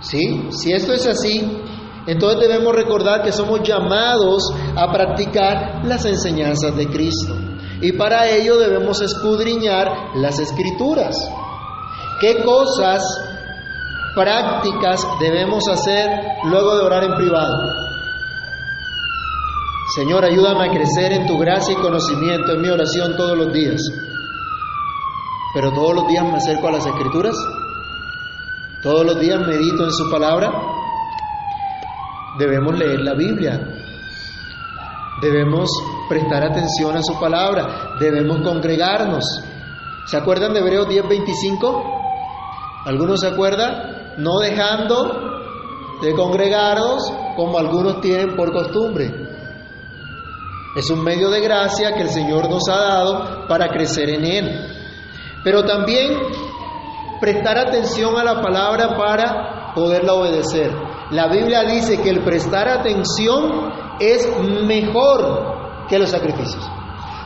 ¿Sí? 0.00 0.48
Si 0.50 0.72
esto 0.72 0.92
es 0.92 1.06
así, 1.06 1.62
entonces 2.06 2.48
debemos 2.48 2.74
recordar 2.74 3.22
que 3.22 3.32
somos 3.32 3.60
llamados 3.66 4.42
a 4.76 4.92
practicar 4.92 5.84
las 5.84 6.04
enseñanzas 6.04 6.76
de 6.76 6.86
Cristo. 6.88 7.49
Y 7.80 7.92
para 7.92 8.28
ello 8.28 8.58
debemos 8.58 9.00
escudriñar 9.00 10.16
las 10.16 10.38
escrituras. 10.38 11.16
¿Qué 12.20 12.42
cosas 12.42 13.02
prácticas 14.14 15.06
debemos 15.18 15.66
hacer 15.68 16.08
luego 16.44 16.76
de 16.76 16.82
orar 16.82 17.04
en 17.04 17.14
privado? 17.14 17.56
Señor, 19.94 20.24
ayúdame 20.24 20.68
a 20.68 20.70
crecer 20.70 21.12
en 21.12 21.26
tu 21.26 21.38
gracia 21.38 21.72
y 21.72 21.82
conocimiento 21.82 22.52
en 22.52 22.60
mi 22.60 22.68
oración 22.68 23.16
todos 23.16 23.36
los 23.36 23.52
días. 23.52 23.80
Pero 25.54 25.72
todos 25.72 25.94
los 25.94 26.06
días 26.06 26.24
me 26.24 26.36
acerco 26.36 26.68
a 26.68 26.72
las 26.72 26.86
escrituras. 26.86 27.34
Todos 28.82 29.04
los 29.04 29.18
días 29.18 29.40
medito 29.40 29.84
en 29.84 29.90
su 29.90 30.08
palabra. 30.10 30.52
Debemos 32.38 32.78
leer 32.78 33.00
la 33.00 33.14
Biblia. 33.14 33.60
Debemos 35.20 35.68
prestar 36.08 36.42
atención 36.44 36.96
a 36.96 37.02
su 37.02 37.18
palabra, 37.20 37.96
debemos 38.00 38.40
congregarnos. 38.42 39.24
¿Se 40.06 40.16
acuerdan 40.16 40.54
de 40.54 40.60
Hebreos 40.60 40.88
10:25? 40.88 41.84
¿Algunos 42.86 43.20
se 43.20 43.28
acuerdan? 43.28 44.14
No 44.16 44.38
dejando 44.38 45.30
de 46.00 46.14
congregarnos 46.14 47.12
como 47.36 47.58
algunos 47.58 48.00
tienen 48.00 48.34
por 48.34 48.52
costumbre. 48.52 49.12
Es 50.74 50.88
un 50.90 51.02
medio 51.02 51.30
de 51.30 51.40
gracia 51.40 51.94
que 51.94 52.02
el 52.02 52.10
Señor 52.10 52.48
nos 52.48 52.68
ha 52.68 52.76
dado 52.76 53.46
para 53.48 53.68
crecer 53.68 54.08
en 54.08 54.24
Él. 54.24 54.66
Pero 55.44 55.64
también 55.64 56.16
prestar 57.20 57.58
atención 57.58 58.16
a 58.16 58.24
la 58.24 58.40
palabra 58.40 58.96
para 58.96 59.72
poderla 59.74 60.14
obedecer. 60.14 60.72
La 61.10 61.28
Biblia 61.28 61.62
dice 61.64 62.00
que 62.00 62.10
el 62.10 62.22
prestar 62.22 62.68
atención 62.68 63.89
es 64.00 64.28
mejor 64.66 65.86
que 65.88 65.98
los 65.98 66.10
sacrificios. 66.10 66.68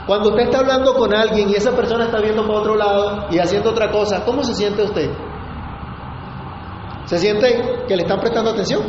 Cuando 0.06 0.30
usted 0.30 0.42
está 0.44 0.58
hablando 0.58 0.94
con 0.94 1.14
alguien 1.14 1.48
y 1.48 1.54
esa 1.54 1.70
persona 1.70 2.04
está 2.04 2.20
viendo 2.20 2.46
para 2.46 2.58
otro 2.58 2.76
lado 2.76 3.26
y 3.30 3.38
haciendo 3.38 3.70
otra 3.70 3.90
cosa, 3.90 4.24
¿cómo 4.24 4.42
se 4.42 4.54
siente 4.54 4.82
usted? 4.82 5.10
¿Se 7.06 7.18
siente 7.18 7.84
que 7.87 7.96
le 7.96 8.02
están 8.02 8.20
prestando 8.20 8.50
atención? 8.50 8.82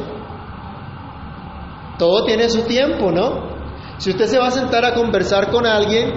Todo 1.98 2.26
tiene 2.26 2.50
su 2.50 2.63
tiempo, 2.63 3.12
¿no? 3.12 3.56
Si 3.98 4.10
usted 4.10 4.26
se 4.26 4.38
va 4.38 4.48
a 4.48 4.52
sentar 4.52 4.84
a 4.84 4.93
conversar 4.93 5.50
con 5.50 5.65
alguien, 5.65 6.12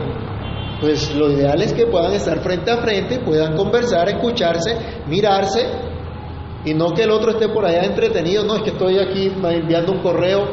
pues 0.80 1.14
lo 1.14 1.30
ideal 1.30 1.60
es 1.62 1.72
que 1.72 1.86
puedan 1.86 2.12
estar 2.12 2.40
frente 2.40 2.70
a 2.70 2.78
frente, 2.78 3.20
puedan 3.20 3.56
conversar, 3.56 4.08
escucharse, 4.08 5.02
mirarse, 5.06 5.64
y 6.64 6.74
no 6.74 6.92
que 6.92 7.02
el 7.02 7.10
otro 7.10 7.32
esté 7.32 7.48
por 7.48 7.64
allá 7.64 7.84
entretenido, 7.84 8.44
no, 8.44 8.56
es 8.56 8.62
que 8.62 8.70
estoy 8.70 8.98
aquí 8.98 9.32
enviando 9.42 9.92
un 9.92 10.02
correo, 10.02 10.44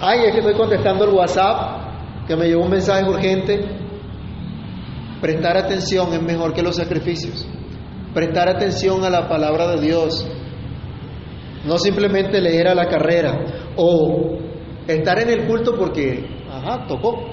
ay, 0.00 0.20
es 0.26 0.32
que 0.32 0.38
estoy 0.38 0.54
contestando 0.54 1.04
el 1.04 1.10
WhatsApp, 1.10 2.26
que 2.26 2.36
me 2.36 2.46
llegó 2.46 2.62
un 2.62 2.70
mensaje 2.70 3.04
urgente. 3.08 3.60
Prestar 5.20 5.56
atención 5.56 6.12
es 6.12 6.22
mejor 6.22 6.52
que 6.52 6.62
los 6.62 6.76
sacrificios. 6.76 7.46
Prestar 8.12 8.48
atención 8.48 9.04
a 9.04 9.10
la 9.10 9.28
palabra 9.28 9.68
de 9.68 9.80
Dios. 9.80 10.26
No 11.64 11.78
simplemente 11.78 12.40
leer 12.40 12.68
a 12.68 12.74
la 12.74 12.86
carrera 12.86 13.72
o 13.76 14.38
estar 14.86 15.18
en 15.20 15.30
el 15.30 15.46
culto 15.46 15.74
porque, 15.76 16.24
ajá, 16.50 16.86
tocó. 16.86 17.30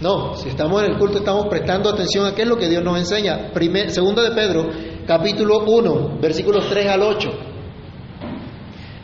No, 0.00 0.34
si 0.34 0.50
estamos 0.50 0.82
en 0.84 0.92
el 0.92 0.98
culto 0.98 1.18
estamos 1.18 1.46
prestando 1.48 1.90
atención 1.90 2.26
a 2.26 2.34
qué 2.34 2.42
es 2.42 2.48
lo 2.48 2.56
que 2.56 2.68
Dios 2.68 2.84
nos 2.84 2.98
enseña. 2.98 3.50
Segunda 3.88 4.22
de 4.22 4.30
Pedro, 4.30 4.68
capítulo 5.06 5.64
1, 5.66 6.18
versículos 6.20 6.68
3 6.68 6.88
al 6.88 7.02
8. 7.02 7.30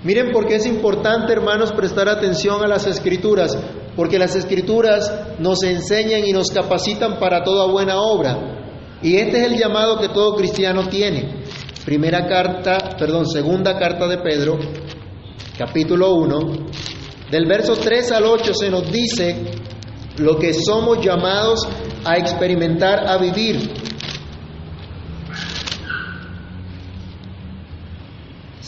Miren 0.05 0.33
por 0.33 0.47
qué 0.47 0.57
es 0.57 0.67
importante, 0.67 1.33
hermanos, 1.33 1.73
prestar 1.73 2.11
atención 2.11 2.63
a 2.63 2.69
las 2.69 2.87
escrituras, 2.87 3.57
porque 3.97 4.19
las 4.19 4.37
escrituras 4.37 5.11
nos 5.39 5.63
enseñan 5.63 6.27
y 6.27 6.33
nos 6.33 6.51
capacitan 6.51 7.19
para 7.19 7.43
toda 7.43 7.73
buena 7.73 7.99
obra. 7.99 8.99
Y 9.03 9.17
este 9.17 9.41
es 9.41 9.47
el 9.47 9.59
llamado 9.59 9.99
que 9.99 10.11
todo 10.11 10.37
cristiano 10.37 10.89
tiene. 10.89 11.43
Primera 11.87 12.27
carta, 12.27 12.97
perdón, 12.99 13.27
segunda 13.27 13.79
carta 13.79 14.07
de 14.07 14.19
Pedro, 14.19 14.59
capítulo 15.57 16.15
1, 16.17 16.39
del 17.31 17.47
verso 17.47 17.75
3 17.75 18.13
al 18.13 18.27
8 18.27 18.53
se 18.55 18.71
nos 18.71 18.91
dice 18.93 19.37
lo 20.19 20.39
que 20.39 20.53
somos 20.53 21.05
llamados 21.05 21.67
a 22.05 22.19
experimentar, 22.19 23.09
a 23.09 23.17
vivir. 23.17 23.71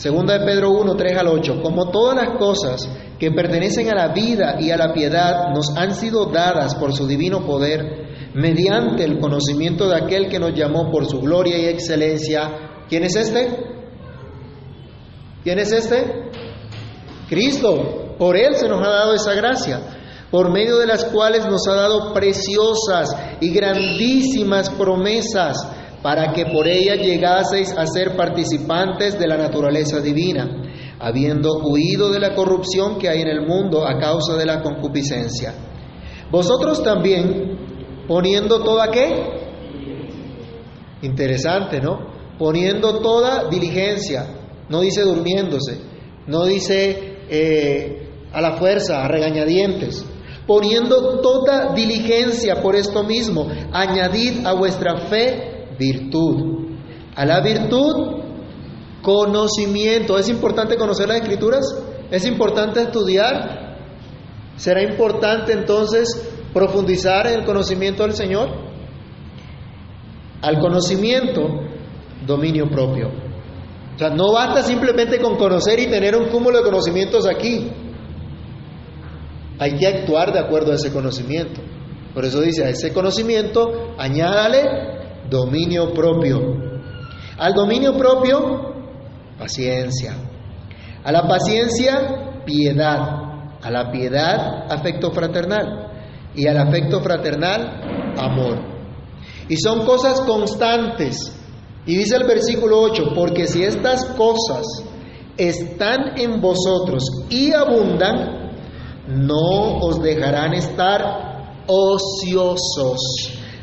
Segunda 0.07 0.37
de 0.37 0.45
Pedro 0.45 0.71
1, 0.71 0.95
3 0.95 1.17
al 1.17 1.27
8. 1.27 1.61
Como 1.61 1.91
todas 1.91 2.15
las 2.15 2.37
cosas 2.37 2.89
que 3.19 3.29
pertenecen 3.29 3.89
a 3.89 3.93
la 3.93 4.13
vida 4.13 4.55
y 4.57 4.71
a 4.71 4.77
la 4.77 4.93
piedad 4.93 5.49
nos 5.53 5.75
han 5.75 5.93
sido 5.93 6.27
dadas 6.27 6.75
por 6.75 6.93
su 6.93 7.05
divino 7.05 7.45
poder, 7.45 8.31
mediante 8.33 9.03
el 9.03 9.19
conocimiento 9.19 9.89
de 9.89 9.97
aquel 9.97 10.29
que 10.29 10.39
nos 10.39 10.53
llamó 10.53 10.89
por 10.89 11.07
su 11.07 11.19
gloria 11.19 11.57
y 11.57 11.65
excelencia. 11.65 12.85
¿Quién 12.87 13.03
es 13.03 13.17
este? 13.17 13.49
¿Quién 15.43 15.59
es 15.59 15.73
este? 15.73 16.05
Cristo. 17.27 18.15
Por 18.17 18.37
Él 18.37 18.55
se 18.55 18.69
nos 18.69 18.87
ha 18.87 18.89
dado 18.89 19.13
esa 19.13 19.33
gracia, 19.33 19.81
por 20.31 20.53
medio 20.53 20.77
de 20.77 20.87
las 20.87 21.03
cuales 21.03 21.45
nos 21.47 21.67
ha 21.67 21.75
dado 21.75 22.13
preciosas 22.13 23.13
y 23.41 23.51
grandísimas 23.51 24.69
promesas 24.69 25.67
para 26.01 26.31
que 26.33 26.45
por 26.45 26.67
ella 26.67 26.95
llegaseis 26.95 27.73
a 27.75 27.85
ser 27.85 28.15
participantes 28.15 29.17
de 29.17 29.27
la 29.27 29.37
naturaleza 29.37 29.99
divina, 29.99 30.47
habiendo 30.99 31.59
huido 31.63 32.11
de 32.11 32.19
la 32.19 32.35
corrupción 32.35 32.97
que 32.97 33.09
hay 33.09 33.21
en 33.21 33.27
el 33.27 33.45
mundo 33.45 33.85
a 33.85 33.97
causa 33.99 34.35
de 34.35 34.45
la 34.45 34.61
concupiscencia. 34.61 35.53
Vosotros 36.31 36.83
también, 36.83 38.05
poniendo 38.07 38.63
toda 38.63 38.91
qué? 38.91 39.37
Interesante, 41.01 41.79
¿no? 41.79 42.15
Poniendo 42.37 42.99
toda 42.99 43.49
diligencia, 43.49 44.27
no 44.69 44.81
dice 44.81 45.01
durmiéndose, 45.01 45.79
no 46.27 46.45
dice 46.45 47.17
eh, 47.29 48.09
a 48.31 48.41
la 48.41 48.53
fuerza, 48.53 49.03
a 49.03 49.07
regañadientes, 49.07 50.05
poniendo 50.45 51.19
toda 51.19 51.73
diligencia 51.73 52.61
por 52.61 52.75
esto 52.75 53.03
mismo, 53.03 53.47
añadid 53.71 54.45
a 54.45 54.53
vuestra 54.53 54.97
fe 54.97 55.56
virtud. 55.77 56.67
A 57.15 57.25
la 57.25 57.41
virtud, 57.41 58.23
conocimiento. 59.01 60.17
¿Es 60.17 60.29
importante 60.29 60.75
conocer 60.77 61.07
las 61.07 61.21
escrituras? 61.21 61.65
¿Es 62.11 62.25
importante 62.25 62.81
estudiar? 62.81 63.77
¿Será 64.55 64.83
importante 64.83 65.53
entonces 65.53 66.29
profundizar 66.53 67.27
en 67.27 67.39
el 67.39 67.45
conocimiento 67.45 68.03
del 68.03 68.13
Señor? 68.13 68.49
Al 70.41 70.59
conocimiento, 70.59 71.47
dominio 72.25 72.69
propio. 72.69 73.07
O 73.95 73.99
sea, 73.99 74.09
no 74.09 74.31
basta 74.31 74.61
simplemente 74.61 75.19
con 75.19 75.37
conocer 75.37 75.79
y 75.79 75.87
tener 75.87 76.15
un 76.15 76.29
cúmulo 76.29 76.59
de 76.59 76.63
conocimientos 76.63 77.25
aquí. 77.25 77.71
Hay 79.59 79.75
que 79.75 79.87
actuar 79.87 80.31
de 80.31 80.39
acuerdo 80.39 80.71
a 80.71 80.75
ese 80.75 80.91
conocimiento. 80.91 81.61
Por 82.13 82.25
eso 82.25 82.41
dice, 82.41 82.63
a 82.63 82.69
ese 82.69 82.93
conocimiento 82.93 83.95
añádale 83.97 84.96
dominio 85.29 85.93
propio. 85.93 86.39
Al 87.37 87.53
dominio 87.53 87.95
propio, 87.97 88.73
paciencia. 89.37 90.15
A 91.03 91.11
la 91.11 91.27
paciencia, 91.27 92.43
piedad. 92.45 92.99
A 93.61 93.71
la 93.71 93.91
piedad, 93.91 94.71
afecto 94.71 95.11
fraternal. 95.11 95.91
Y 96.35 96.47
al 96.47 96.57
afecto 96.57 97.01
fraternal, 97.01 98.15
amor. 98.17 98.59
Y 99.49 99.57
son 99.57 99.85
cosas 99.85 100.21
constantes. 100.21 101.33
Y 101.85 101.95
dice 101.95 102.17
el 102.17 102.27
versículo 102.27 102.81
8, 102.81 103.13
porque 103.15 103.47
si 103.47 103.63
estas 103.63 104.05
cosas 104.05 104.65
están 105.37 106.17
en 106.17 106.41
vosotros 106.41 107.03
y 107.29 107.53
abundan, 107.53 108.51
no 109.07 109.77
os 109.79 110.01
dejarán 110.01 110.53
estar 110.53 111.63
ociosos 111.67 112.99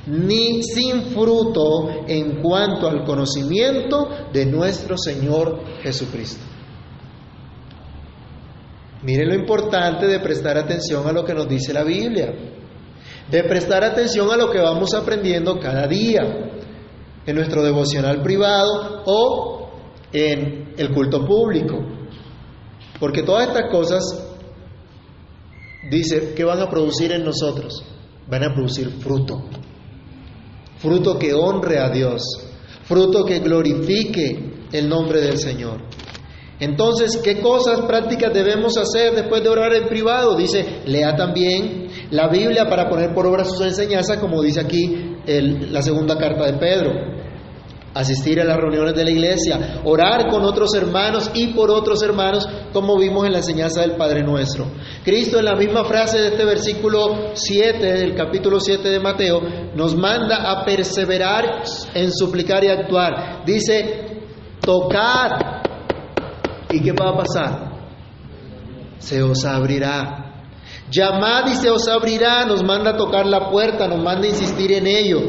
ni 0.06 0.62
sin 0.62 1.02
fruto 1.12 2.04
en 2.06 2.42
cuanto 2.42 2.88
al 2.88 3.04
conocimiento 3.04 4.08
de 4.32 4.46
nuestro 4.46 4.96
Señor 4.98 5.60
Jesucristo. 5.82 6.44
Mire 9.02 9.26
lo 9.26 9.34
importante 9.34 10.06
de 10.06 10.20
prestar 10.20 10.56
atención 10.56 11.06
a 11.06 11.12
lo 11.12 11.24
que 11.24 11.34
nos 11.34 11.48
dice 11.48 11.72
la 11.72 11.84
Biblia, 11.84 12.32
de 13.30 13.44
prestar 13.44 13.84
atención 13.84 14.30
a 14.30 14.36
lo 14.36 14.50
que 14.50 14.58
vamos 14.58 14.94
aprendiendo 14.94 15.58
cada 15.58 15.86
día 15.86 16.22
en 17.26 17.36
nuestro 17.36 17.62
devocional 17.62 18.22
privado 18.22 19.02
o 19.06 19.70
en 20.12 20.74
el 20.76 20.90
culto 20.92 21.24
público. 21.26 21.76
Porque 22.98 23.22
todas 23.22 23.48
estas 23.48 23.70
cosas, 23.70 24.02
dice, 25.90 26.34
que 26.34 26.44
van 26.44 26.60
a 26.60 26.70
producir 26.70 27.12
en 27.12 27.24
nosotros? 27.24 27.84
Van 28.28 28.44
a 28.44 28.54
producir 28.54 28.88
fruto. 29.00 29.42
Fruto 30.84 31.18
que 31.18 31.32
honre 31.32 31.78
a 31.78 31.88
Dios. 31.88 32.20
Fruto 32.82 33.24
que 33.24 33.38
glorifique 33.38 34.66
el 34.70 34.86
nombre 34.86 35.22
del 35.22 35.38
Señor. 35.38 35.80
Entonces, 36.60 37.16
¿qué 37.24 37.40
cosas 37.40 37.80
prácticas 37.86 38.34
debemos 38.34 38.76
hacer 38.76 39.14
después 39.14 39.42
de 39.42 39.48
orar 39.48 39.72
en 39.72 39.88
privado? 39.88 40.36
Dice, 40.36 40.82
lea 40.84 41.16
también 41.16 41.86
la 42.10 42.28
Biblia 42.28 42.68
para 42.68 42.90
poner 42.90 43.14
por 43.14 43.26
obra 43.26 43.46
sus 43.46 43.62
enseñanzas, 43.62 44.18
como 44.18 44.42
dice 44.42 44.60
aquí 44.60 45.16
la 45.26 45.80
segunda 45.80 46.18
carta 46.18 46.52
de 46.52 46.58
Pedro. 46.58 47.13
Asistir 47.94 48.40
a 48.40 48.44
las 48.44 48.56
reuniones 48.56 48.94
de 48.94 49.04
la 49.04 49.10
iglesia, 49.10 49.80
orar 49.84 50.28
con 50.28 50.44
otros 50.44 50.74
hermanos 50.74 51.30
y 51.32 51.48
por 51.48 51.70
otros 51.70 52.02
hermanos, 52.02 52.48
como 52.72 52.98
vimos 52.98 53.24
en 53.24 53.32
la 53.32 53.38
enseñanza 53.38 53.80
del 53.80 53.96
Padre 53.96 54.22
Nuestro. 54.22 54.66
Cristo 55.04 55.38
en 55.38 55.44
la 55.44 55.54
misma 55.54 55.84
frase 55.84 56.18
de 56.18 56.28
este 56.28 56.44
versículo 56.44 57.30
7 57.34 57.78
del 57.80 58.14
capítulo 58.14 58.58
7 58.60 58.88
de 58.88 59.00
Mateo 59.00 59.40
nos 59.74 59.94
manda 59.94 60.50
a 60.50 60.64
perseverar 60.64 61.62
en 61.94 62.12
suplicar 62.12 62.64
y 62.64 62.68
actuar. 62.68 63.44
Dice, 63.46 64.26
tocar 64.60 65.54
¿Y 66.74 66.80
qué 66.80 66.90
va 66.90 67.10
a 67.10 67.16
pasar? 67.16 67.72
Se 68.98 69.22
os 69.22 69.44
abrirá. 69.44 70.42
Llamad 70.90 71.46
y 71.46 71.54
se 71.54 71.70
os 71.70 71.86
abrirá, 71.86 72.44
nos 72.46 72.64
manda 72.64 72.90
a 72.90 72.96
tocar 72.96 73.26
la 73.26 73.48
puerta, 73.48 73.86
nos 73.86 74.02
manda 74.02 74.26
a 74.26 74.30
insistir 74.30 74.72
en 74.72 74.88
ello. 74.88 75.20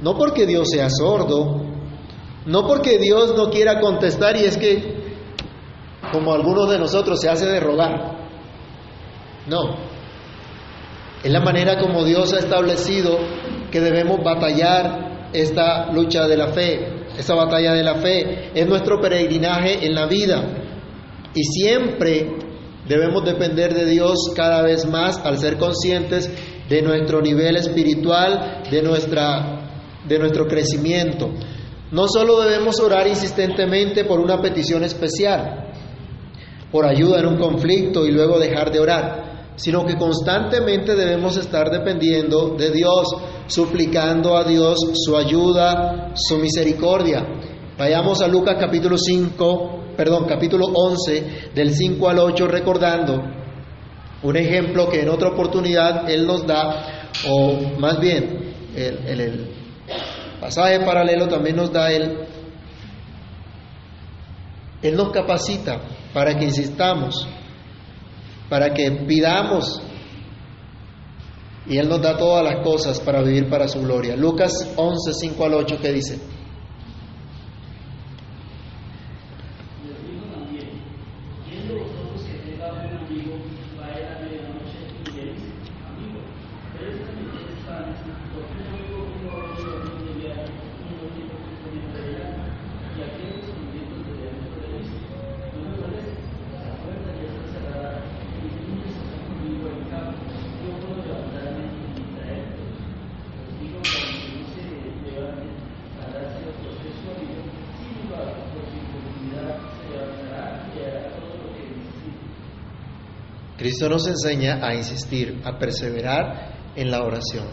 No 0.00 0.16
porque 0.16 0.46
Dios 0.46 0.68
sea 0.70 0.88
sordo, 0.88 1.65
no 2.46 2.66
porque 2.66 2.98
Dios 2.98 3.34
no 3.36 3.50
quiera 3.50 3.80
contestar 3.80 4.36
y 4.36 4.44
es 4.44 4.56
que, 4.56 4.94
como 6.12 6.32
algunos 6.32 6.70
de 6.70 6.78
nosotros, 6.78 7.20
se 7.20 7.28
hace 7.28 7.46
de 7.46 7.58
rogar. 7.58 8.16
No. 9.48 9.76
Es 11.22 11.30
la 11.32 11.40
manera 11.40 11.78
como 11.78 12.04
Dios 12.04 12.32
ha 12.32 12.38
establecido 12.38 13.18
que 13.70 13.80
debemos 13.80 14.22
batallar 14.22 15.30
esta 15.32 15.92
lucha 15.92 16.28
de 16.28 16.36
la 16.36 16.48
fe, 16.48 17.06
esta 17.18 17.34
batalla 17.34 17.72
de 17.72 17.82
la 17.82 17.96
fe. 17.96 18.52
Es 18.54 18.66
nuestro 18.68 19.00
peregrinaje 19.00 19.84
en 19.84 19.94
la 19.94 20.06
vida. 20.06 20.44
Y 21.34 21.42
siempre 21.42 22.30
debemos 22.86 23.24
depender 23.24 23.74
de 23.74 23.86
Dios 23.86 24.32
cada 24.36 24.62
vez 24.62 24.86
más 24.86 25.18
al 25.18 25.38
ser 25.38 25.58
conscientes 25.58 26.30
de 26.68 26.82
nuestro 26.82 27.20
nivel 27.20 27.56
espiritual, 27.56 28.62
de, 28.70 28.82
nuestra, 28.82 29.68
de 30.06 30.18
nuestro 30.18 30.46
crecimiento. 30.46 31.30
No 31.90 32.08
solo 32.08 32.40
debemos 32.40 32.80
orar 32.80 33.06
insistentemente 33.06 34.04
por 34.04 34.18
una 34.18 34.40
petición 34.40 34.82
especial, 34.82 35.72
por 36.72 36.84
ayuda 36.84 37.20
en 37.20 37.26
un 37.26 37.38
conflicto 37.38 38.04
y 38.06 38.10
luego 38.10 38.38
dejar 38.40 38.72
de 38.72 38.80
orar, 38.80 39.52
sino 39.54 39.86
que 39.86 39.96
constantemente 39.96 40.96
debemos 40.96 41.36
estar 41.36 41.70
dependiendo 41.70 42.56
de 42.56 42.72
Dios, 42.72 43.06
suplicando 43.46 44.36
a 44.36 44.42
Dios 44.42 44.78
su 44.94 45.16
ayuda, 45.16 46.12
su 46.14 46.38
misericordia. 46.38 47.24
Vayamos 47.78 48.20
a 48.20 48.26
Lucas 48.26 48.56
capítulo 48.58 48.98
5, 48.98 49.94
perdón, 49.96 50.26
capítulo 50.26 50.66
11, 50.66 51.50
del 51.54 51.72
5 51.72 52.08
al 52.08 52.18
8, 52.18 52.48
recordando 52.48 53.22
un 54.22 54.36
ejemplo 54.36 54.88
que 54.88 55.02
en 55.02 55.08
otra 55.08 55.28
oportunidad 55.28 56.10
Él 56.10 56.26
nos 56.26 56.44
da, 56.46 57.10
o 57.30 57.78
más 57.78 58.00
bien, 58.00 58.54
el, 58.74 59.20
el 59.20 59.55
pasaje 60.40 60.80
paralelo 60.80 61.28
también 61.28 61.56
nos 61.56 61.72
da 61.72 61.90
Él, 61.90 62.18
Él 64.82 64.96
nos 64.96 65.10
capacita 65.10 65.80
para 66.12 66.36
que 66.36 66.44
insistamos, 66.44 67.26
para 68.48 68.72
que 68.72 68.90
pidamos, 69.06 69.82
y 71.68 71.78
Él 71.78 71.88
nos 71.88 72.00
da 72.00 72.16
todas 72.16 72.44
las 72.44 72.64
cosas 72.64 73.00
para 73.00 73.22
vivir 73.22 73.48
para 73.48 73.66
su 73.66 73.80
gloria. 73.80 74.16
Lucas 74.16 74.52
11, 74.76 75.12
5 75.12 75.44
al 75.44 75.54
8, 75.54 75.78
¿qué 75.82 75.92
dice? 75.92 76.35
Cristo 113.76 113.90
nos 113.90 114.06
enseña 114.06 114.66
a 114.66 114.74
insistir, 114.74 115.42
a 115.44 115.58
perseverar 115.58 116.72
en 116.76 116.90
la 116.90 117.02
oración. 117.02 117.44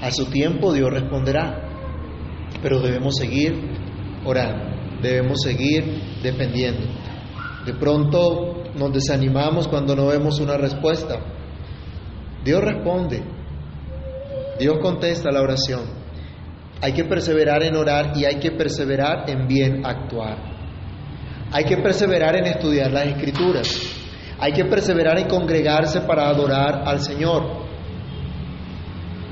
A 0.00 0.12
su 0.12 0.26
tiempo 0.26 0.72
Dios 0.72 0.88
responderá, 0.88 1.68
pero 2.62 2.78
debemos 2.78 3.16
seguir 3.16 3.54
orando, 4.24 5.00
debemos 5.02 5.42
seguir 5.42 6.20
dependiendo. 6.22 6.86
De 7.66 7.74
pronto 7.74 8.62
nos 8.76 8.92
desanimamos 8.92 9.66
cuando 9.66 9.96
no 9.96 10.06
vemos 10.06 10.38
una 10.38 10.56
respuesta. 10.56 11.18
Dios 12.44 12.62
responde, 12.62 13.20
Dios 14.60 14.76
contesta 14.80 15.32
la 15.32 15.40
oración. 15.40 15.86
Hay 16.80 16.92
que 16.92 17.02
perseverar 17.02 17.64
en 17.64 17.74
orar 17.74 18.12
y 18.14 18.26
hay 18.26 18.36
que 18.36 18.52
perseverar 18.52 19.28
en 19.28 19.48
bien 19.48 19.84
actuar. 19.84 20.38
Hay 21.50 21.64
que 21.64 21.78
perseverar 21.78 22.36
en 22.36 22.46
estudiar 22.46 22.92
las 22.92 23.08
escrituras. 23.08 23.83
Hay 24.44 24.52
que 24.52 24.66
perseverar 24.66 25.18
en 25.18 25.26
congregarse 25.26 26.02
para 26.02 26.28
adorar 26.28 26.82
al 26.86 27.00
Señor. 27.00 27.64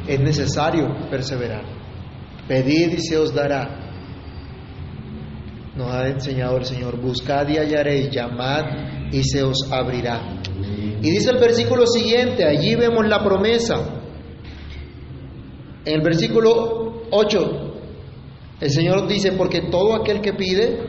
Es 0.08 0.18
necesario 0.18 0.86
perseverar. 1.10 1.64
Pedid 2.48 2.94
y 2.94 3.02
se 3.02 3.18
os 3.18 3.34
dará. 3.34 3.68
Nos 5.76 5.92
ha 5.92 6.08
enseñado 6.08 6.56
el 6.56 6.64
Señor, 6.64 6.98
buscad 6.98 7.46
y 7.50 7.58
hallaréis, 7.58 8.08
llamad 8.10 8.62
y 9.12 9.22
se 9.22 9.42
os 9.42 9.70
abrirá. 9.70 10.40
Y 11.02 11.10
dice 11.10 11.30
el 11.30 11.38
versículo 11.38 11.86
siguiente, 11.86 12.46
allí 12.46 12.74
vemos 12.74 13.06
la 13.06 13.22
promesa. 13.22 13.74
En 15.84 15.94
el 15.94 16.00
versículo 16.00 17.02
8, 17.10 17.38
el 18.62 18.70
Señor 18.70 19.06
dice, 19.06 19.32
porque 19.32 19.60
todo 19.70 19.94
aquel 19.94 20.22
que 20.22 20.32
pide, 20.32 20.86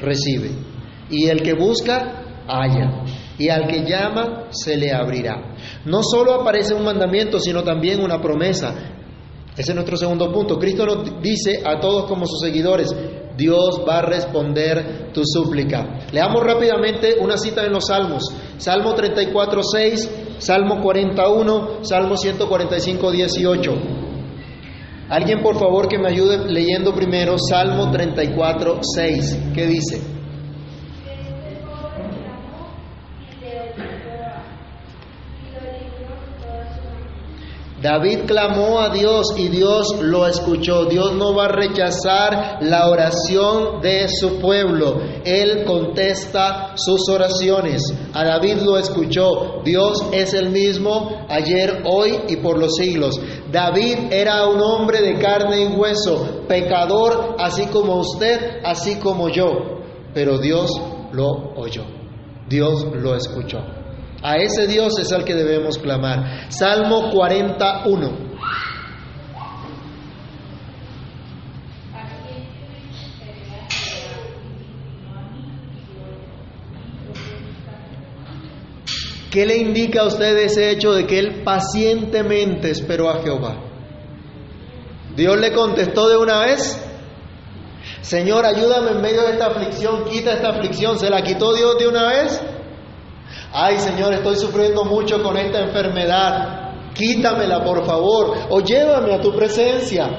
recibe. 0.00 0.50
Y 1.08 1.28
el 1.28 1.40
que 1.40 1.54
busca, 1.54 2.24
halla. 2.48 3.04
Y 3.38 3.48
al 3.48 3.66
que 3.66 3.84
llama 3.84 4.44
se 4.50 4.76
le 4.76 4.92
abrirá. 4.92 5.54
No 5.84 6.02
solo 6.02 6.34
aparece 6.34 6.74
un 6.74 6.84
mandamiento, 6.84 7.38
sino 7.38 7.62
también 7.62 8.00
una 8.00 8.20
promesa. 8.20 8.74
Ese 9.56 9.70
es 9.70 9.74
nuestro 9.74 9.96
segundo 9.96 10.32
punto. 10.32 10.58
Cristo 10.58 10.84
nos 10.84 11.22
dice 11.22 11.62
a 11.64 11.78
todos 11.78 12.06
como 12.06 12.26
sus 12.26 12.40
seguidores, 12.40 12.94
Dios 13.36 13.82
va 13.88 13.98
a 13.98 14.02
responder 14.02 15.10
tu 15.12 15.22
súplica. 15.24 16.06
Leamos 16.12 16.42
rápidamente 16.44 17.16
una 17.20 17.36
cita 17.36 17.64
en 17.64 17.72
los 17.72 17.86
Salmos. 17.86 18.32
Salmo 18.58 18.94
34, 18.94 19.62
6, 19.62 20.10
Salmo 20.38 20.80
41, 20.80 21.84
Salmo 21.84 22.16
145, 22.16 23.10
18. 23.10 23.72
Alguien 25.08 25.42
por 25.42 25.58
favor 25.58 25.86
que 25.88 25.98
me 25.98 26.08
ayude 26.08 26.50
leyendo 26.50 26.94
primero 26.94 27.36
Salmo 27.38 27.90
34, 27.90 28.80
6. 28.82 29.38
¿Qué 29.54 29.66
dice? 29.66 30.13
David 37.84 38.20
clamó 38.26 38.80
a 38.80 38.88
Dios 38.88 39.34
y 39.36 39.48
Dios 39.48 40.00
lo 40.00 40.26
escuchó. 40.26 40.86
Dios 40.86 41.12
no 41.16 41.34
va 41.34 41.44
a 41.44 41.48
rechazar 41.48 42.56
la 42.62 42.88
oración 42.88 43.82
de 43.82 44.08
su 44.08 44.40
pueblo. 44.40 45.02
Él 45.22 45.66
contesta 45.66 46.72
sus 46.76 47.06
oraciones. 47.10 47.82
A 48.14 48.24
David 48.24 48.62
lo 48.62 48.78
escuchó. 48.78 49.60
Dios 49.66 50.02
es 50.12 50.32
el 50.32 50.48
mismo 50.48 51.26
ayer, 51.28 51.82
hoy 51.84 52.20
y 52.26 52.36
por 52.36 52.58
los 52.58 52.74
siglos. 52.74 53.20
David 53.52 54.10
era 54.10 54.46
un 54.46 54.62
hombre 54.62 55.02
de 55.02 55.18
carne 55.18 55.64
y 55.64 55.66
hueso, 55.66 56.46
pecador 56.48 57.36
así 57.38 57.66
como 57.66 57.96
usted, 57.96 58.62
así 58.64 58.96
como 58.96 59.28
yo. 59.28 59.82
Pero 60.14 60.38
Dios 60.38 60.70
lo 61.12 61.52
oyó. 61.54 61.84
Dios 62.48 62.86
lo 62.94 63.14
escuchó. 63.14 63.83
A 64.26 64.38
ese 64.38 64.66
Dios 64.66 64.98
es 64.98 65.12
al 65.12 65.22
que 65.22 65.34
debemos 65.34 65.76
clamar. 65.76 66.50
Salmo 66.50 67.10
41. 67.10 68.10
¿Qué 79.30 79.44
le 79.44 79.58
indica 79.58 80.00
a 80.00 80.06
usted 80.06 80.38
ese 80.38 80.70
hecho 80.70 80.92
de 80.92 81.06
que 81.06 81.18
él 81.18 81.42
pacientemente 81.44 82.70
esperó 82.70 83.10
a 83.10 83.22
Jehová? 83.22 83.58
Dios 85.14 85.38
le 85.38 85.52
contestó 85.52 86.08
de 86.08 86.16
una 86.16 86.46
vez, 86.46 86.82
Señor, 88.00 88.46
ayúdame 88.46 88.92
en 88.92 89.02
medio 89.02 89.20
de 89.20 89.32
esta 89.32 89.48
aflicción, 89.48 90.06
quita 90.06 90.32
esta 90.32 90.48
aflicción. 90.48 90.98
¿Se 90.98 91.10
la 91.10 91.20
quitó 91.20 91.52
Dios 91.52 91.76
de 91.78 91.88
una 91.88 92.08
vez? 92.08 92.40
Ay 93.56 93.78
Señor, 93.78 94.12
estoy 94.12 94.34
sufriendo 94.34 94.84
mucho 94.84 95.22
con 95.22 95.36
esta 95.36 95.60
enfermedad. 95.60 96.92
Quítamela, 96.92 97.62
por 97.62 97.86
favor, 97.86 98.36
o 98.50 98.60
llévame 98.60 99.14
a 99.14 99.20
tu 99.20 99.32
presencia. 99.32 100.10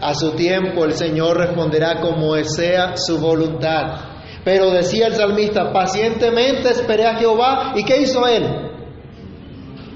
A 0.00 0.14
su 0.14 0.30
tiempo 0.30 0.84
el 0.84 0.92
Señor 0.92 1.36
responderá 1.36 2.00
como 2.00 2.36
sea 2.44 2.96
su 2.96 3.18
voluntad. 3.18 4.10
Pero 4.44 4.70
decía 4.70 5.08
el 5.08 5.14
salmista, 5.14 5.72
pacientemente 5.72 6.70
esperé 6.70 7.06
a 7.06 7.16
Jehová. 7.16 7.72
¿Y 7.74 7.82
qué 7.84 8.02
hizo 8.02 8.24
él? 8.24 8.44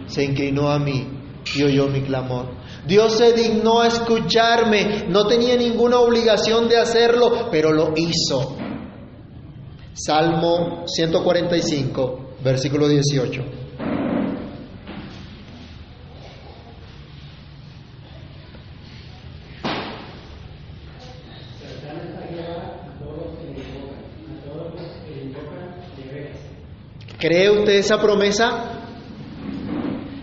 Se 0.06 0.24
inclinó 0.24 0.70
a 0.70 0.80
mí 0.80 1.06
y 1.54 1.62
oyó 1.62 1.86
mi 1.86 2.02
clamor. 2.02 2.46
Dios 2.84 3.12
se 3.12 3.32
dignó 3.34 3.80
a 3.82 3.86
escucharme, 3.86 5.04
no 5.08 5.28
tenía 5.28 5.56
ninguna 5.56 6.00
obligación 6.00 6.68
de 6.68 6.76
hacerlo, 6.76 7.48
pero 7.52 7.72
lo 7.72 7.92
hizo. 7.96 8.56
Salmo 9.96 10.82
145, 10.88 12.36
versículo 12.42 12.88
18. 12.88 13.42
¿Cree 27.20 27.50
usted 27.50 27.74
esa 27.74 28.00
promesa? 28.00 28.80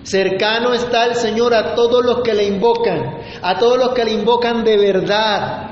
Cercano 0.03 0.73
está 0.73 1.05
el 1.05 1.15
Señor 1.15 1.53
a 1.53 1.75
todos 1.75 2.05
los 2.05 2.21
que 2.23 2.33
le 2.33 2.43
invocan, 2.43 3.21
a 3.41 3.57
todos 3.57 3.77
los 3.77 3.93
que 3.93 4.03
le 4.03 4.11
invocan 4.11 4.65
de 4.65 4.77
verdad 4.77 5.70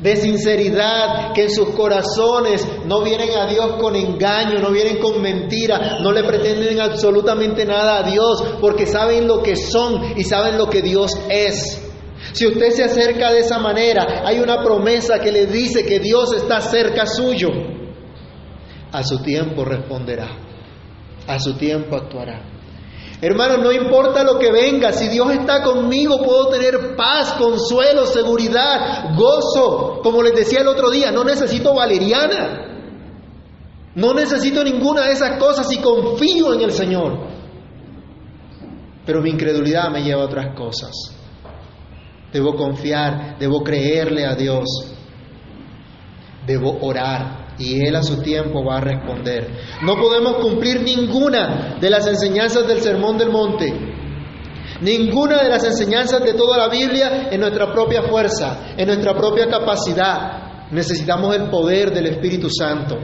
de 0.00 0.16
sinceridad, 0.16 1.32
que 1.32 1.44
en 1.44 1.50
sus 1.50 1.70
corazones 1.70 2.66
no 2.86 3.02
vienen 3.02 3.30
a 3.36 3.46
Dios 3.46 3.76
con 3.80 3.96
engaño, 3.96 4.60
no 4.60 4.70
vienen 4.70 4.98
con 4.98 5.20
mentira, 5.20 5.98
no 6.00 6.12
le 6.12 6.22
pretenden 6.22 6.80
absolutamente 6.80 7.64
nada 7.64 7.98
a 7.98 8.10
Dios, 8.10 8.42
porque 8.60 8.86
saben 8.86 9.26
lo 9.26 9.42
que 9.42 9.56
son 9.56 10.14
y 10.16 10.24
saben 10.24 10.56
lo 10.56 10.68
que 10.68 10.82
Dios 10.82 11.18
es. 11.28 11.84
Si 12.32 12.46
usted 12.46 12.70
se 12.70 12.84
acerca 12.84 13.32
de 13.32 13.40
esa 13.40 13.58
manera, 13.58 14.22
hay 14.24 14.38
una 14.38 14.62
promesa 14.62 15.18
que 15.18 15.32
le 15.32 15.46
dice 15.46 15.84
que 15.84 15.98
Dios 15.98 16.32
está 16.32 16.60
cerca 16.60 17.06
suyo. 17.06 17.48
A 18.92 19.02
su 19.02 19.18
tiempo 19.18 19.64
responderá, 19.64 20.28
a 21.26 21.38
su 21.38 21.54
tiempo 21.54 21.96
actuará. 21.96 22.57
Hermano, 23.20 23.56
no 23.56 23.72
importa 23.72 24.22
lo 24.22 24.38
que 24.38 24.52
venga, 24.52 24.92
si 24.92 25.08
Dios 25.08 25.32
está 25.32 25.62
conmigo 25.62 26.22
puedo 26.22 26.48
tener 26.50 26.94
paz, 26.94 27.32
consuelo, 27.32 28.06
seguridad, 28.06 29.16
gozo. 29.16 30.00
Como 30.02 30.22
les 30.22 30.34
decía 30.34 30.60
el 30.60 30.68
otro 30.68 30.88
día, 30.90 31.10
no 31.10 31.24
necesito 31.24 31.74
valeriana. 31.74 32.66
No 33.96 34.14
necesito 34.14 34.62
ninguna 34.62 35.06
de 35.06 35.12
esas 35.12 35.36
cosas 35.38 35.72
y 35.72 35.78
confío 35.78 36.54
en 36.54 36.60
el 36.60 36.70
Señor. 36.70 37.18
Pero 39.04 39.20
mi 39.20 39.30
incredulidad 39.30 39.90
me 39.90 40.04
lleva 40.04 40.22
a 40.22 40.26
otras 40.26 40.54
cosas. 40.54 40.92
Debo 42.32 42.54
confiar, 42.54 43.36
debo 43.40 43.64
creerle 43.64 44.26
a 44.26 44.36
Dios. 44.36 44.94
Debo 46.46 46.78
orar, 46.82 47.47
y 47.58 47.84
Él 47.84 47.96
a 47.96 48.02
su 48.02 48.22
tiempo 48.22 48.64
va 48.64 48.78
a 48.78 48.80
responder. 48.80 49.48
No 49.82 49.96
podemos 49.96 50.36
cumplir 50.36 50.82
ninguna 50.82 51.76
de 51.80 51.90
las 51.90 52.06
enseñanzas 52.06 52.66
del 52.66 52.80
Sermón 52.80 53.18
del 53.18 53.30
Monte, 53.30 53.72
ninguna 54.80 55.42
de 55.42 55.48
las 55.48 55.64
enseñanzas 55.64 56.22
de 56.22 56.34
toda 56.34 56.56
la 56.56 56.68
Biblia 56.68 57.28
en 57.30 57.40
nuestra 57.40 57.72
propia 57.72 58.02
fuerza, 58.02 58.74
en 58.76 58.86
nuestra 58.86 59.14
propia 59.14 59.48
capacidad. 59.48 60.70
Necesitamos 60.70 61.34
el 61.34 61.50
poder 61.50 61.92
del 61.92 62.06
Espíritu 62.06 62.48
Santo. 62.50 62.96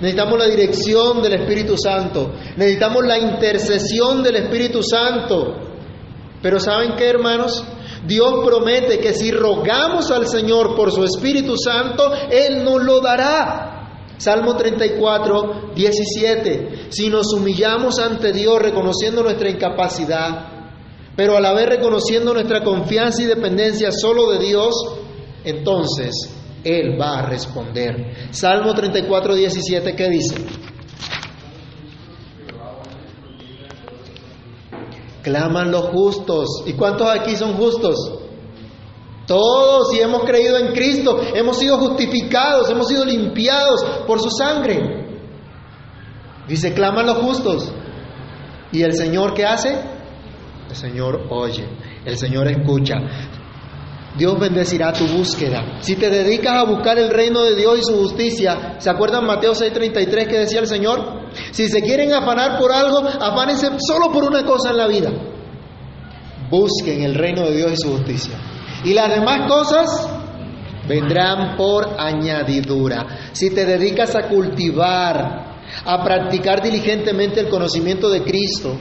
Necesitamos 0.00 0.38
la 0.38 0.46
dirección 0.46 1.22
del 1.22 1.34
Espíritu 1.34 1.76
Santo. 1.78 2.32
Necesitamos 2.56 3.06
la 3.06 3.18
intercesión 3.18 4.22
del 4.22 4.36
Espíritu 4.36 4.82
Santo. 4.82 5.54
Pero 6.42 6.58
¿saben 6.58 6.94
qué, 6.96 7.08
hermanos? 7.08 7.64
Dios 8.06 8.34
promete 8.44 8.98
que 8.98 9.12
si 9.14 9.30
rogamos 9.30 10.10
al 10.10 10.26
Señor 10.26 10.76
por 10.76 10.92
su 10.92 11.04
Espíritu 11.04 11.56
Santo, 11.56 12.12
Él 12.30 12.62
nos 12.64 12.82
lo 12.82 13.00
dará. 13.00 13.75
Salmo 14.18 14.56
34, 14.56 15.72
17. 15.74 16.86
Si 16.90 17.08
nos 17.08 17.32
humillamos 17.32 17.98
ante 17.98 18.32
Dios 18.32 18.60
reconociendo 18.60 19.22
nuestra 19.22 19.50
incapacidad, 19.50 20.56
pero 21.14 21.36
a 21.36 21.40
la 21.40 21.52
vez 21.52 21.66
reconociendo 21.66 22.32
nuestra 22.32 22.62
confianza 22.62 23.22
y 23.22 23.26
dependencia 23.26 23.90
solo 23.92 24.30
de 24.32 24.38
Dios, 24.38 24.74
entonces 25.44 26.30
Él 26.64 27.00
va 27.00 27.18
a 27.18 27.26
responder. 27.26 28.30
Salmo 28.30 28.74
34, 28.74 29.34
17, 29.34 29.94
¿qué 29.94 30.08
dice? 30.08 30.36
Claman 35.22 35.72
los 35.72 35.86
justos. 35.86 36.62
¿Y 36.66 36.74
cuántos 36.74 37.08
aquí 37.08 37.34
son 37.34 37.56
justos? 37.56 38.25
Todos, 39.26 39.90
si 39.90 40.00
hemos 40.00 40.24
creído 40.24 40.56
en 40.56 40.72
Cristo, 40.72 41.20
hemos 41.34 41.58
sido 41.58 41.78
justificados, 41.78 42.70
hemos 42.70 42.88
sido 42.88 43.04
limpiados 43.04 43.84
por 44.06 44.20
su 44.20 44.30
sangre. 44.30 45.04
Dice, 46.48 46.72
claman 46.72 47.06
los 47.06 47.18
justos. 47.18 47.72
¿Y 48.70 48.82
el 48.82 48.92
Señor 48.92 49.34
qué 49.34 49.44
hace? 49.44 49.80
El 50.68 50.76
Señor 50.76 51.26
oye, 51.30 51.68
el 52.04 52.16
Señor 52.16 52.48
escucha. 52.48 52.96
Dios 54.16 54.38
bendecirá 54.38 54.92
tu 54.92 55.06
búsqueda. 55.06 55.78
Si 55.80 55.96
te 55.96 56.08
dedicas 56.08 56.54
a 56.54 56.64
buscar 56.64 56.98
el 56.98 57.10
reino 57.10 57.42
de 57.42 57.54
Dios 57.54 57.78
y 57.78 57.82
su 57.82 57.98
justicia, 57.98 58.76
¿se 58.78 58.88
acuerdan 58.88 59.26
Mateo 59.26 59.52
6:33 59.52 60.26
que 60.26 60.38
decía 60.38 60.60
el 60.60 60.66
Señor? 60.66 61.30
Si 61.50 61.68
se 61.68 61.82
quieren 61.82 62.14
afanar 62.14 62.58
por 62.58 62.72
algo, 62.72 63.00
afánense 63.00 63.68
solo 63.86 64.10
por 64.10 64.24
una 64.24 64.44
cosa 64.44 64.70
en 64.70 64.76
la 64.78 64.86
vida. 64.86 65.10
Busquen 66.50 67.02
el 67.02 67.14
reino 67.14 67.42
de 67.42 67.56
Dios 67.56 67.72
y 67.72 67.76
su 67.76 67.90
justicia. 67.90 68.38
Y 68.86 68.94
las 68.94 69.10
demás 69.10 69.48
cosas 69.48 70.08
vendrán 70.86 71.56
por 71.56 71.96
añadidura. 71.98 73.30
Si 73.32 73.50
te 73.50 73.66
dedicas 73.66 74.14
a 74.14 74.28
cultivar, 74.28 75.56
a 75.84 76.04
practicar 76.04 76.62
diligentemente 76.62 77.40
el 77.40 77.48
conocimiento 77.48 78.08
de 78.08 78.22
Cristo, 78.22 78.78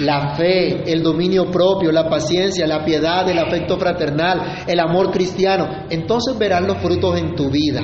la 0.00 0.34
fe, 0.34 0.90
el 0.90 1.02
dominio 1.02 1.50
propio, 1.50 1.92
la 1.92 2.08
paciencia, 2.08 2.66
la 2.66 2.86
piedad, 2.86 3.28
el 3.28 3.38
afecto 3.38 3.76
fraternal, 3.76 4.64
el 4.66 4.80
amor 4.80 5.10
cristiano, 5.10 5.84
entonces 5.90 6.38
verás 6.38 6.62
los 6.62 6.78
frutos 6.78 7.18
en 7.18 7.34
tu 7.34 7.50
vida. 7.50 7.82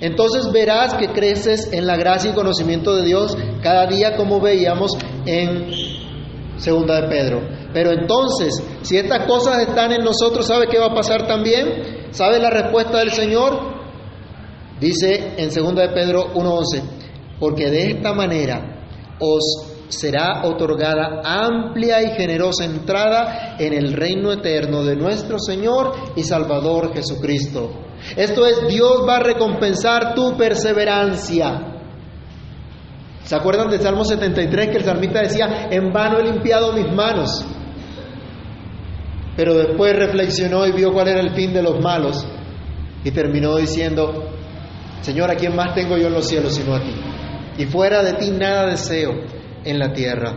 entonces 0.00 0.52
verás 0.52 0.94
que 0.94 1.08
creces 1.08 1.72
en 1.72 1.84
la 1.84 1.96
gracia 1.96 2.30
y 2.30 2.34
conocimiento 2.34 2.94
de 2.94 3.04
Dios 3.04 3.36
cada 3.60 3.86
día 3.86 4.14
como 4.14 4.40
veíamos 4.40 4.92
en 5.26 5.66
segunda 6.58 7.00
de 7.00 7.08
Pedro. 7.08 7.40
Pero 7.78 7.92
entonces, 7.92 8.60
si 8.82 8.96
estas 8.96 9.24
cosas 9.24 9.60
están 9.60 9.92
en 9.92 10.02
nosotros, 10.02 10.44
¿sabe 10.44 10.66
qué 10.66 10.80
va 10.80 10.86
a 10.86 10.94
pasar 10.96 11.28
también? 11.28 12.08
¿Sabe 12.10 12.40
la 12.40 12.50
respuesta 12.50 12.98
del 12.98 13.12
Señor? 13.12 13.56
Dice 14.80 15.34
en 15.36 15.52
segunda 15.52 15.82
de 15.82 15.94
Pedro 15.94 16.34
1:11, 16.34 16.82
porque 17.38 17.70
de 17.70 17.92
esta 17.92 18.12
manera 18.12 18.82
os 19.20 19.76
será 19.86 20.42
otorgada 20.42 21.22
amplia 21.24 22.02
y 22.02 22.16
generosa 22.16 22.64
entrada 22.64 23.54
en 23.60 23.72
el 23.72 23.92
reino 23.92 24.32
eterno 24.32 24.82
de 24.82 24.96
nuestro 24.96 25.38
Señor 25.38 25.92
y 26.16 26.24
Salvador 26.24 26.92
Jesucristo. 26.92 27.70
Esto 28.16 28.44
es, 28.44 28.66
Dios 28.66 29.04
va 29.08 29.18
a 29.18 29.22
recompensar 29.22 30.16
tu 30.16 30.36
perseverancia. 30.36 31.76
¿Se 33.22 33.36
acuerdan 33.36 33.70
del 33.70 33.80
Salmo 33.80 34.04
73 34.04 34.68
que 34.68 34.78
el 34.78 34.84
salmista 34.84 35.20
decía, 35.20 35.68
en 35.70 35.92
vano 35.92 36.18
he 36.18 36.24
limpiado 36.24 36.72
mis 36.72 36.90
manos? 36.92 37.46
Pero 39.38 39.54
después 39.54 39.94
reflexionó 39.94 40.66
y 40.66 40.72
vio 40.72 40.92
cuál 40.92 41.06
era 41.06 41.20
el 41.20 41.32
fin 41.32 41.52
de 41.52 41.62
los 41.62 41.80
malos 41.80 42.26
y 43.04 43.12
terminó 43.12 43.54
diciendo, 43.54 44.32
Señor, 45.00 45.30
¿a 45.30 45.36
quién 45.36 45.54
más 45.54 45.76
tengo 45.76 45.96
yo 45.96 46.08
en 46.08 46.14
los 46.14 46.26
cielos 46.26 46.56
sino 46.56 46.74
a 46.74 46.80
ti? 46.80 46.92
Y 47.56 47.66
fuera 47.66 48.02
de 48.02 48.14
ti 48.14 48.32
nada 48.32 48.66
deseo 48.66 49.12
en 49.64 49.78
la 49.78 49.92
tierra. 49.92 50.32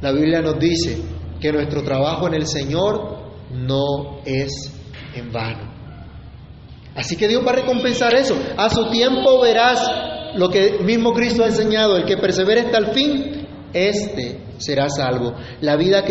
La 0.00 0.12
Biblia 0.12 0.42
nos 0.42 0.60
dice 0.60 1.02
que 1.40 1.50
nuestro 1.50 1.82
trabajo 1.82 2.28
en 2.28 2.34
el 2.34 2.46
Señor 2.46 3.18
no 3.52 4.20
es 4.24 4.72
en 5.16 5.32
vano. 5.32 5.74
Así 6.94 7.16
que 7.16 7.26
Dios 7.26 7.44
va 7.44 7.50
a 7.50 7.56
recompensar 7.56 8.14
eso. 8.14 8.38
A 8.56 8.70
su 8.70 8.88
tiempo 8.90 9.40
verás 9.40 9.90
lo 10.36 10.48
que 10.48 10.78
mismo 10.84 11.12
Cristo 11.14 11.42
ha 11.42 11.48
enseñado, 11.48 11.96
el 11.96 12.04
que 12.04 12.16
persevere 12.16 12.60
hasta 12.60 12.78
el 12.78 12.86
fin, 12.92 13.39
este 13.72 14.40
será 14.58 14.88
salvo. 14.88 15.34
La 15.60 15.76
vida, 15.76 16.04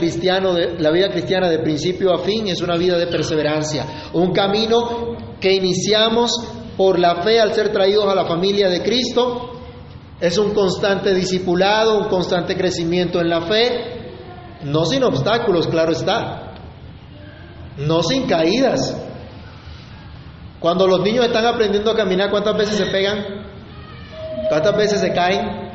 la 0.80 0.92
vida 0.92 1.10
cristiana 1.10 1.50
de 1.50 1.60
principio 1.60 2.14
a 2.14 2.20
fin 2.20 2.48
es 2.48 2.62
una 2.62 2.76
vida 2.78 2.98
de 2.98 3.08
perseverancia, 3.08 4.10
un 4.14 4.32
camino 4.32 5.18
que 5.40 5.54
iniciamos 5.54 6.32
por 6.76 6.98
la 6.98 7.22
fe 7.24 7.40
al 7.40 7.54
ser 7.54 7.72
traídos 7.72 8.06
a 8.08 8.16
la 8.16 8.26
familia 8.26 8.70
de 8.70 8.82
Cristo, 8.82 9.52
es 10.20 10.38
un 10.38 10.54
constante 10.54 11.14
discipulado, 11.14 12.00
un 12.00 12.10
constante 12.10 12.56
crecimiento 12.56 13.22
en 13.22 13.30
la 13.30 13.42
fe, 13.42 14.00
no 14.64 14.86
sin 14.86 15.04
obstáculos, 15.04 15.68
claro 15.68 15.92
está, 15.92 16.54
no 17.78 18.04
sin 18.04 18.28
caídas. 18.28 18.96
Cuando 20.60 20.88
los 20.88 21.02
niños 21.02 21.26
están 21.26 21.46
aprendiendo 21.46 21.92
a 21.92 21.96
caminar, 21.96 22.30
¿cuántas 22.30 22.58
veces 22.58 22.76
se 22.76 22.86
pegan? 22.88 23.24
¿Cuántas 24.50 24.76
veces 24.76 25.00
se 25.00 25.14
caen? 25.14 25.69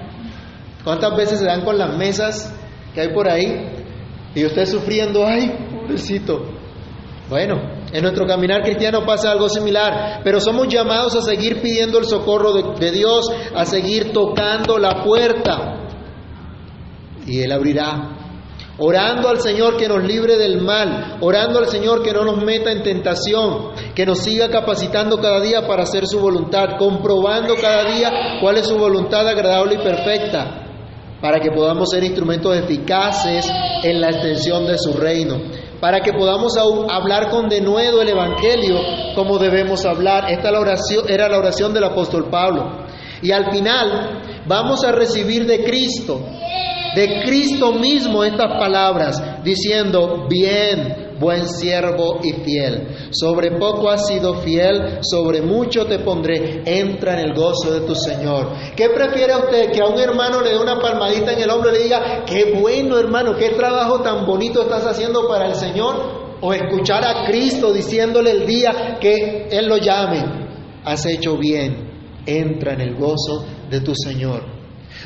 ¿Cuántas 0.85 1.16
veces 1.16 1.38
se 1.38 1.47
dan 1.47 1.64
con 1.64 1.79
las 1.79 1.97
mesas 1.97 2.55
que 2.94 3.01
hay 3.01 3.14
por 3.14 3.29
ahí? 3.29 3.85
Y 4.35 4.44
usted 4.44 4.66
sufriendo, 4.66 5.27
ay, 5.27 5.51
pobrecito. 5.81 6.44
Bueno, 7.31 7.55
en 7.90 8.03
nuestro 8.03 8.27
caminar 8.27 8.62
cristiano 8.62 9.07
pasa 9.07 9.31
algo 9.31 9.49
similar, 9.49 10.20
pero 10.23 10.40
somos 10.40 10.68
llamados 10.68 11.14
a 11.14 11.23
seguir 11.23 11.62
pidiendo 11.62 11.99
el 11.99 12.05
socorro 12.05 12.53
de, 12.53 12.79
de, 12.79 12.92
Dios, 12.92 13.25
a 13.55 13.64
seguir 13.64 14.12
tocando 14.12 14.79
la 14.79 15.03
puerta. 15.03 15.87
Y 17.27 17.40
Él 17.40 17.53
abrirá. 17.53 18.11
Orando 18.77 19.29
al 19.29 19.40
Señor 19.40 19.77
que 19.77 19.88
nos 19.88 20.03
libre 20.03 20.37
del 20.37 20.61
mal, 20.61 21.18
orando 21.20 21.61
al 21.61 21.68
Señor 21.68 22.03
que 22.03 22.12
no 22.12 22.25
nos 22.25 22.44
meta 22.44 22.73
en 22.73 22.83
tentación, 22.83 23.70
que 23.94 24.05
nos 24.05 24.18
siga 24.18 24.51
capacitando 24.51 25.18
cada 25.18 25.40
día 25.40 25.66
para 25.66 25.85
hacer 25.85 26.07
su 26.09 26.18
voluntad, 26.18 26.77
comprobando 26.77 27.55
cada 27.55 27.85
día 27.94 28.11
cuál 28.40 28.57
es 28.57 28.66
su 28.66 28.77
voluntad 28.77 29.29
agradable 29.29 29.77
y 29.77 29.79
perfecta, 29.79 30.63
para 31.24 31.40
que 31.40 31.50
podamos 31.50 31.88
ser 31.88 32.04
instrumentos 32.04 32.54
eficaces 32.54 33.50
en 33.82 33.98
la 33.98 34.10
extensión 34.10 34.66
de 34.66 34.76
su 34.76 34.92
reino 34.92 35.40
para 35.80 36.00
que 36.00 36.12
podamos 36.12 36.52
hablar 36.90 37.30
con 37.30 37.48
denuedo 37.48 38.02
el 38.02 38.08
Evangelio 38.10 38.78
como 39.14 39.38
debemos 39.38 39.87
hablar. 39.87 40.30
Esta 40.30 40.50
era 41.08 41.28
la 41.28 41.38
oración 41.38 41.72
del 41.72 41.84
apóstol 41.84 42.28
Pablo. 42.30 42.87
Y 43.20 43.32
al 43.32 43.50
final 43.50 44.42
vamos 44.46 44.82
a 44.82 44.92
recibir 44.92 45.46
de 45.46 45.62
Cristo, 45.62 46.20
de 46.94 47.22
Cristo 47.24 47.72
mismo 47.72 48.24
estas 48.24 48.58
palabras, 48.58 49.42
diciendo, 49.42 50.26
bien, 50.28 51.04
buen 51.18 51.48
siervo 51.48 52.20
y 52.22 52.33
fiel. 52.44 53.09
Sobre 53.11 53.53
poco 53.53 53.88
has 53.88 54.07
sido 54.07 54.40
fiel, 54.40 54.98
sobre 55.03 55.42
mucho 55.42 55.87
te 55.87 55.98
pondré. 56.00 56.62
Entra 56.64 57.14
en 57.14 57.31
el 57.31 57.35
gozo 57.35 57.72
de 57.72 57.81
tu 57.87 57.94
Señor. 57.94 58.53
¿Qué 58.77 58.88
prefiere 58.90 59.35
usted? 59.37 59.72
Que 59.72 59.81
a 59.81 59.87
un 59.87 59.98
hermano 59.98 60.40
le 60.40 60.50
dé 60.50 60.59
una 60.59 60.79
palmadita 60.81 61.33
en 61.33 61.42
el 61.42 61.50
hombro 61.50 61.70
y 61.70 61.79
le 61.79 61.83
diga, 61.85 62.24
qué 62.24 62.59
bueno 62.61 62.98
hermano, 62.98 63.37
qué 63.37 63.50
trabajo 63.50 64.00
tan 64.00 64.27
bonito 64.27 64.62
estás 64.62 64.85
haciendo 64.87 65.27
para 65.29 65.46
el 65.46 65.55
Señor. 65.55 66.24
O 66.40 66.53
escuchar 66.53 67.05
a 67.05 67.24
Cristo 67.27 67.72
diciéndole 67.72 68.31
el 68.31 68.46
día 68.46 68.98
que 69.00 69.48
Él 69.50 69.66
lo 69.66 69.79
llame. 69.79 70.22
Has 70.85 71.07
hecho 71.07 71.38
bien. 71.38 71.92
Entra 72.27 72.74
en 72.74 72.81
el 72.81 72.96
gozo 72.96 73.46
de 73.70 73.81
tu 73.81 73.94
Señor. 73.94 74.42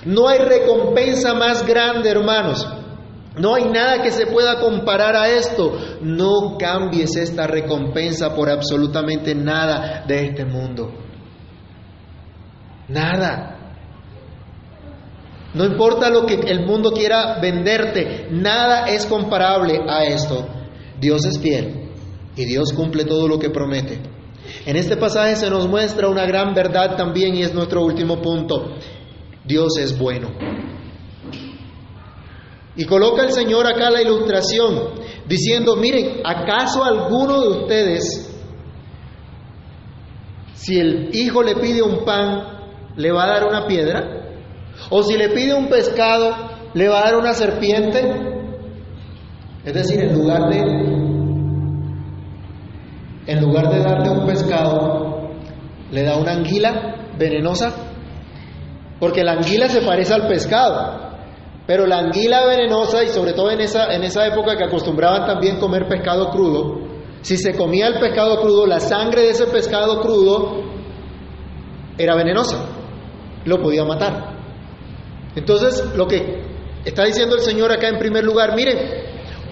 No 0.04 0.28
hay 0.28 0.38
recompensa 0.38 1.34
más 1.34 1.66
grande, 1.66 2.10
hermanos, 2.10 2.66
no 3.38 3.54
hay 3.54 3.64
nada 3.64 4.02
que 4.02 4.10
se 4.10 4.26
pueda 4.26 4.58
comparar 4.60 5.16
a 5.16 5.28
esto. 5.28 5.78
No 6.02 6.56
cambies 6.58 7.16
esta 7.16 7.46
recompensa 7.46 8.34
por 8.34 8.50
absolutamente 8.50 9.34
nada 9.34 10.04
de 10.06 10.26
este 10.26 10.44
mundo. 10.44 10.92
Nada. 12.88 13.54
No 15.54 15.64
importa 15.64 16.10
lo 16.10 16.26
que 16.26 16.34
el 16.34 16.66
mundo 16.66 16.92
quiera 16.92 17.38
venderte, 17.40 18.28
nada 18.30 18.86
es 18.88 19.06
comparable 19.06 19.80
a 19.88 20.04
esto. 20.04 20.46
Dios 21.00 21.24
es 21.24 21.38
fiel 21.38 21.90
y 22.36 22.44
Dios 22.44 22.72
cumple 22.72 23.04
todo 23.04 23.26
lo 23.26 23.38
que 23.38 23.50
promete. 23.50 24.00
En 24.66 24.76
este 24.76 24.96
pasaje 24.96 25.36
se 25.36 25.50
nos 25.50 25.68
muestra 25.68 26.08
una 26.08 26.26
gran 26.26 26.54
verdad 26.54 26.96
también 26.96 27.34
y 27.34 27.42
es 27.42 27.54
nuestro 27.54 27.82
último 27.82 28.20
punto. 28.20 28.76
Dios 29.44 29.78
es 29.78 29.98
bueno. 29.98 30.28
Y 32.78 32.84
coloca 32.84 33.24
el 33.24 33.32
Señor 33.32 33.66
acá 33.66 33.90
la 33.90 34.00
ilustración, 34.00 35.00
diciendo, 35.26 35.74
miren, 35.74 36.20
¿acaso 36.24 36.84
alguno 36.84 37.40
de 37.40 37.48
ustedes, 37.48 38.40
si 40.54 40.78
el 40.78 41.10
hijo 41.12 41.42
le 41.42 41.56
pide 41.56 41.82
un 41.82 42.04
pan, 42.04 42.70
le 42.94 43.10
va 43.10 43.24
a 43.24 43.26
dar 43.26 43.48
una 43.48 43.66
piedra? 43.66 44.30
¿O 44.90 45.02
si 45.02 45.18
le 45.18 45.30
pide 45.30 45.54
un 45.54 45.66
pescado, 45.68 46.32
le 46.72 46.88
va 46.88 47.00
a 47.00 47.04
dar 47.06 47.16
una 47.16 47.32
serpiente? 47.32 48.00
Es 49.64 49.74
decir, 49.74 50.00
en 50.00 50.14
lugar 50.14 50.48
de, 50.48 50.60
en 53.26 53.40
lugar 53.40 53.70
de 53.70 53.80
darle 53.80 54.08
un 54.08 54.24
pescado, 54.24 55.32
le 55.90 56.04
da 56.04 56.16
una 56.16 56.30
anguila 56.30 57.08
venenosa, 57.18 57.74
porque 59.00 59.24
la 59.24 59.32
anguila 59.32 59.68
se 59.68 59.80
parece 59.80 60.14
al 60.14 60.28
pescado. 60.28 61.07
Pero 61.68 61.86
la 61.86 61.98
anguila 61.98 62.46
venenosa, 62.46 63.04
y 63.04 63.08
sobre 63.08 63.34
todo 63.34 63.50
en 63.50 63.60
esa, 63.60 63.92
en 63.94 64.02
esa 64.02 64.26
época 64.26 64.56
que 64.56 64.64
acostumbraban 64.64 65.26
también 65.26 65.58
comer 65.58 65.86
pescado 65.86 66.30
crudo, 66.30 66.80
si 67.20 67.36
se 67.36 67.54
comía 67.54 67.88
el 67.88 68.00
pescado 68.00 68.40
crudo, 68.40 68.66
la 68.66 68.80
sangre 68.80 69.20
de 69.20 69.30
ese 69.32 69.46
pescado 69.48 70.00
crudo 70.00 70.62
era 71.98 72.16
venenosa, 72.16 72.64
lo 73.44 73.60
podía 73.60 73.84
matar. 73.84 74.34
Entonces, 75.36 75.94
lo 75.94 76.06
que 76.06 76.42
está 76.86 77.04
diciendo 77.04 77.36
el 77.36 77.42
Señor 77.42 77.70
acá 77.70 77.88
en 77.88 77.98
primer 77.98 78.24
lugar, 78.24 78.56
miren, 78.56 78.78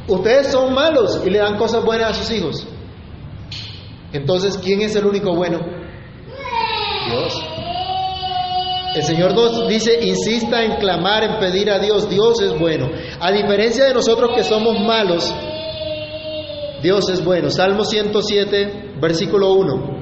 ustedes 0.09 0.47
son 0.47 0.73
malos 0.73 1.21
y 1.23 1.29
le 1.29 1.37
dan 1.37 1.59
cosas 1.59 1.85
buenas 1.85 2.13
a 2.13 2.15
sus 2.15 2.31
hijos. 2.31 2.67
Entonces, 4.15 4.57
¿quién 4.57 4.81
es 4.81 4.97
el 4.97 5.05
único 5.05 5.35
bueno? 5.35 5.61
Dios. 7.11 7.46
El 8.97 9.03
Señor 9.03 9.35
nos 9.35 9.69
dice, 9.69 10.07
insista 10.07 10.65
en 10.65 10.77
clamar, 10.77 11.23
en 11.23 11.39
pedir 11.39 11.71
a 11.71 11.79
Dios, 11.79 12.09
Dios 12.09 12.41
es 12.41 12.59
bueno. 12.59 12.89
A 13.21 13.31
diferencia 13.31 13.85
de 13.85 13.93
nosotros 13.93 14.31
que 14.35 14.43
somos 14.43 14.81
malos, 14.81 15.35
Dios 16.83 17.11
es 17.11 17.23
bueno. 17.23 17.51
Salmo 17.51 17.85
107, 17.85 18.95
versículo 18.99 19.53
1. 19.53 19.97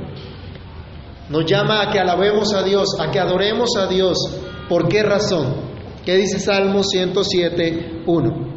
Nos 1.29 1.45
llama 1.45 1.83
a 1.83 1.91
que 1.91 1.99
alabemos 1.99 2.55
a 2.55 2.63
Dios, 2.63 2.91
a 3.01 3.11
que 3.11 3.19
adoremos 3.19 3.71
a 3.77 3.89
Dios. 3.89 4.17
¿Por 4.69 4.87
qué 4.87 5.03
razón? 5.03 5.57
¿Qué 6.05 6.15
dice 6.15 6.39
Salmo 6.39 6.85
107, 6.85 8.05
1? 8.07 8.54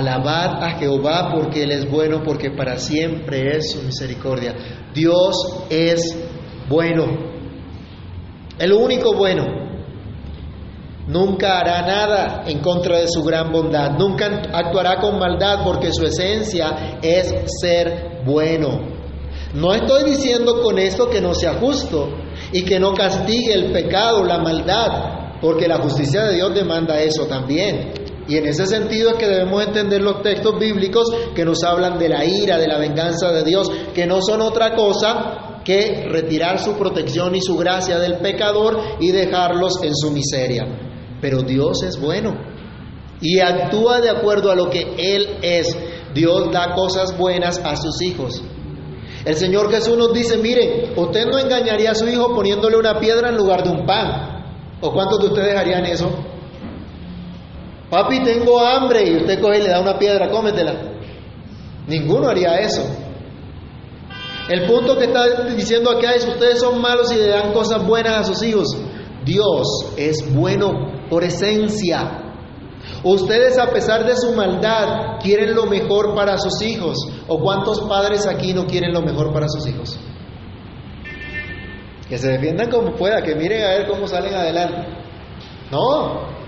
Alabad 0.00 0.62
a 0.62 0.78
Jehová 0.78 1.30
porque 1.32 1.62
Él 1.62 1.72
es 1.72 1.90
bueno, 1.90 2.22
porque 2.22 2.50
para 2.50 2.78
siempre 2.78 3.56
es 3.56 3.72
su 3.72 3.82
misericordia. 3.82 4.54
Dios 4.92 5.64
es 5.70 6.16
bueno, 6.68 7.06
el 8.58 8.72
único 8.72 9.14
bueno. 9.14 9.60
Nunca 11.06 11.58
hará 11.58 11.82
nada 11.82 12.44
en 12.46 12.60
contra 12.60 12.98
de 12.98 13.08
su 13.08 13.24
gran 13.24 13.50
bondad. 13.50 13.98
Nunca 13.98 14.26
actuará 14.52 15.00
con 15.00 15.18
maldad 15.18 15.64
porque 15.64 15.92
su 15.92 16.04
esencia 16.04 16.98
es 17.02 17.34
ser 17.60 18.22
bueno. 18.24 18.80
No 19.54 19.74
estoy 19.74 20.04
diciendo 20.04 20.60
con 20.62 20.78
esto 20.78 21.10
que 21.10 21.20
no 21.20 21.34
sea 21.34 21.54
justo 21.54 22.10
y 22.52 22.64
que 22.64 22.78
no 22.78 22.94
castigue 22.94 23.52
el 23.52 23.72
pecado, 23.72 24.24
la 24.24 24.38
maldad, 24.38 25.40
porque 25.40 25.66
la 25.66 25.78
justicia 25.78 26.24
de 26.24 26.34
Dios 26.34 26.54
demanda 26.54 27.00
eso 27.00 27.26
también. 27.26 27.92
Y 28.30 28.36
en 28.36 28.46
ese 28.46 28.64
sentido 28.64 29.10
es 29.10 29.16
que 29.16 29.26
debemos 29.26 29.66
entender 29.66 30.00
los 30.00 30.22
textos 30.22 30.56
bíblicos 30.56 31.10
que 31.34 31.44
nos 31.44 31.64
hablan 31.64 31.98
de 31.98 32.08
la 32.08 32.24
ira, 32.24 32.58
de 32.58 32.68
la 32.68 32.78
venganza 32.78 33.32
de 33.32 33.42
Dios, 33.42 33.68
que 33.92 34.06
no 34.06 34.22
son 34.22 34.40
otra 34.40 34.76
cosa 34.76 35.62
que 35.64 36.06
retirar 36.08 36.60
su 36.60 36.74
protección 36.74 37.34
y 37.34 37.40
su 37.40 37.56
gracia 37.56 37.98
del 37.98 38.18
pecador 38.18 38.78
y 39.00 39.10
dejarlos 39.10 39.82
en 39.82 39.96
su 39.96 40.12
miseria. 40.12 40.64
Pero 41.20 41.42
Dios 41.42 41.82
es 41.82 42.00
bueno 42.00 42.36
y 43.20 43.40
actúa 43.40 44.00
de 44.00 44.10
acuerdo 44.10 44.52
a 44.52 44.54
lo 44.54 44.70
que 44.70 44.94
Él 44.96 45.38
es. 45.42 45.76
Dios 46.14 46.52
da 46.52 46.72
cosas 46.76 47.18
buenas 47.18 47.58
a 47.58 47.74
sus 47.74 48.00
hijos. 48.00 48.44
El 49.24 49.34
Señor 49.34 49.72
Jesús 49.72 49.98
nos 49.98 50.12
dice, 50.12 50.36
miren, 50.36 50.92
usted 50.96 51.26
no 51.26 51.36
engañaría 51.36 51.90
a 51.90 51.94
su 51.96 52.06
hijo 52.06 52.32
poniéndole 52.32 52.76
una 52.76 53.00
piedra 53.00 53.30
en 53.30 53.36
lugar 53.36 53.64
de 53.64 53.70
un 53.70 53.84
pan. 53.84 54.44
¿O 54.80 54.92
cuántos 54.92 55.18
de 55.18 55.26
ustedes 55.26 55.56
harían 55.56 55.84
eso? 55.84 56.08
Papi, 57.90 58.22
tengo 58.22 58.60
hambre 58.60 59.02
y 59.04 59.16
usted 59.16 59.40
coge 59.40 59.58
y 59.58 59.62
le 59.62 59.68
da 59.70 59.80
una 59.80 59.98
piedra, 59.98 60.30
cómetela. 60.30 60.74
Ninguno 61.88 62.28
haría 62.28 62.60
eso. 62.60 62.82
El 64.48 64.66
punto 64.66 64.96
que 64.96 65.04
está 65.04 65.44
diciendo 65.54 65.90
acá 65.90 66.12
es, 66.12 66.26
ustedes 66.26 66.60
son 66.60 66.80
malos 66.80 67.12
y 67.12 67.16
le 67.16 67.28
dan 67.28 67.52
cosas 67.52 67.84
buenas 67.84 68.20
a 68.20 68.24
sus 68.24 68.42
hijos. 68.42 68.76
Dios 69.24 69.92
es 69.96 70.32
bueno 70.34 70.72
por 71.08 71.24
esencia. 71.24 72.32
Ustedes 73.02 73.58
a 73.58 73.70
pesar 73.70 74.06
de 74.06 74.16
su 74.16 74.32
maldad 74.32 75.18
quieren 75.20 75.54
lo 75.54 75.66
mejor 75.66 76.14
para 76.14 76.38
sus 76.38 76.62
hijos. 76.62 76.96
¿O 77.28 77.38
cuántos 77.40 77.80
padres 77.82 78.26
aquí 78.26 78.52
no 78.52 78.66
quieren 78.66 78.92
lo 78.92 79.02
mejor 79.02 79.32
para 79.32 79.48
sus 79.48 79.66
hijos? 79.66 79.98
Que 82.08 82.18
se 82.18 82.32
defiendan 82.32 82.70
como 82.70 82.94
pueda, 82.94 83.22
que 83.22 83.34
miren 83.36 83.62
a 83.62 83.68
ver 83.68 83.88
cómo 83.88 84.06
salen 84.06 84.34
adelante. 84.34 84.86
No, 85.70 86.39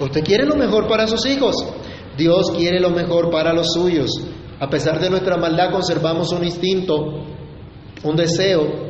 Usted 0.00 0.24
quiere 0.24 0.44
lo 0.44 0.56
mejor 0.56 0.88
para 0.88 1.06
sus 1.06 1.24
hijos. 1.26 1.56
Dios 2.16 2.50
quiere 2.56 2.80
lo 2.80 2.90
mejor 2.90 3.30
para 3.30 3.52
los 3.52 3.72
suyos. 3.72 4.10
A 4.58 4.68
pesar 4.68 5.00
de 5.00 5.10
nuestra 5.10 5.36
maldad 5.36 5.70
conservamos 5.70 6.32
un 6.32 6.44
instinto, 6.44 7.24
un 8.02 8.16
deseo, 8.16 8.86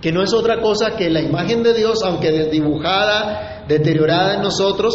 que 0.00 0.12
no 0.12 0.22
es 0.22 0.34
otra 0.34 0.60
cosa 0.60 0.96
que 0.96 1.08
la 1.08 1.22
imagen 1.22 1.62
de 1.62 1.74
Dios, 1.74 2.02
aunque 2.02 2.30
desdibujada, 2.30 3.64
deteriorada 3.68 4.34
en 4.34 4.42
nosotros, 4.42 4.92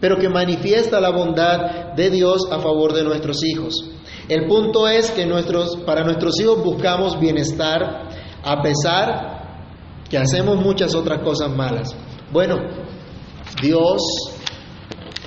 pero 0.00 0.18
que 0.18 0.28
manifiesta 0.28 1.00
la 1.00 1.10
bondad 1.10 1.94
de 1.94 2.10
Dios 2.10 2.42
a 2.50 2.58
favor 2.58 2.92
de 2.92 3.04
nuestros 3.04 3.42
hijos. 3.44 3.90
El 4.28 4.46
punto 4.46 4.88
es 4.88 5.10
que 5.10 5.24
nuestros, 5.24 5.76
para 5.86 6.02
nuestros 6.02 6.38
hijos 6.40 6.62
buscamos 6.62 7.18
bienestar 7.20 8.08
a 8.42 8.62
pesar 8.62 9.34
que 10.10 10.18
hacemos 10.18 10.56
muchas 10.58 10.94
otras 10.94 11.20
cosas 11.22 11.50
malas. 11.54 11.94
Bueno, 12.32 12.56
Dios 13.62 14.02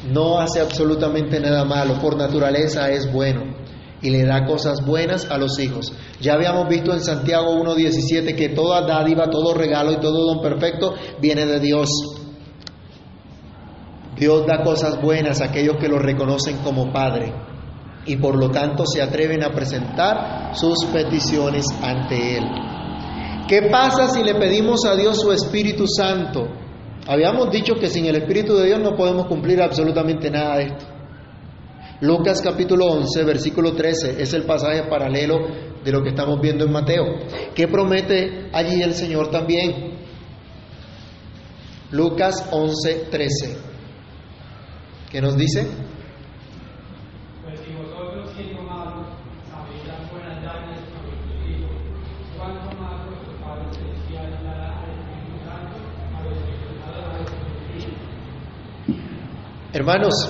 no 0.09 0.39
hace 0.39 0.61
absolutamente 0.61 1.39
nada 1.39 1.65
malo, 1.65 1.99
por 1.99 2.17
naturaleza 2.17 2.89
es 2.91 3.11
bueno 3.11 3.57
y 4.01 4.09
le 4.09 4.25
da 4.25 4.45
cosas 4.45 4.85
buenas 4.85 5.29
a 5.29 5.37
los 5.37 5.59
hijos. 5.59 5.93
Ya 6.21 6.33
habíamos 6.33 6.67
visto 6.67 6.93
en 6.93 7.01
Santiago 7.01 7.55
1.17 7.55 8.35
que 8.35 8.49
toda 8.49 8.85
dádiva, 8.85 9.29
todo 9.29 9.53
regalo 9.53 9.91
y 9.91 9.99
todo 9.99 10.25
don 10.25 10.41
perfecto 10.41 10.93
viene 11.19 11.45
de 11.45 11.59
Dios. 11.59 11.89
Dios 14.17 14.45
da 14.47 14.63
cosas 14.63 15.01
buenas 15.01 15.41
a 15.41 15.45
aquellos 15.45 15.77
que 15.77 15.87
lo 15.87 15.99
reconocen 15.99 16.57
como 16.57 16.91
Padre 16.91 17.33
y 18.05 18.15
por 18.17 18.37
lo 18.37 18.49
tanto 18.49 18.85
se 18.85 19.01
atreven 19.01 19.43
a 19.43 19.51
presentar 19.51 20.55
sus 20.55 20.85
peticiones 20.85 21.65
ante 21.81 22.37
Él. 22.37 22.45
¿Qué 23.47 23.63
pasa 23.71 24.09
si 24.09 24.23
le 24.23 24.35
pedimos 24.35 24.85
a 24.85 24.95
Dios 24.95 25.19
su 25.21 25.31
Espíritu 25.31 25.85
Santo? 25.87 26.47
Habíamos 27.07 27.49
dicho 27.51 27.75
que 27.75 27.87
sin 27.87 28.05
el 28.05 28.17
Espíritu 28.17 28.55
de 28.57 28.65
Dios 28.65 28.79
no 28.79 28.95
podemos 28.95 29.27
cumplir 29.27 29.61
absolutamente 29.61 30.29
nada 30.29 30.57
de 30.57 30.63
esto. 30.65 30.85
Lucas 32.01 32.41
capítulo 32.41 32.85
11, 32.85 33.23
versículo 33.23 33.73
13 33.73 34.21
es 34.21 34.33
el 34.33 34.43
pasaje 34.43 34.83
paralelo 34.83 35.47
de 35.83 35.91
lo 35.91 36.03
que 36.03 36.09
estamos 36.09 36.39
viendo 36.41 36.65
en 36.65 36.71
Mateo. 36.71 37.05
¿Qué 37.55 37.67
promete 37.67 38.49
allí 38.51 38.81
el 38.81 38.93
Señor 38.93 39.31
también? 39.31 39.97
Lucas 41.91 42.47
11, 42.51 43.07
13. 43.09 43.57
¿Qué 45.09 45.21
nos 45.21 45.37
dice? 45.37 45.65
Hermanos, 59.77 60.27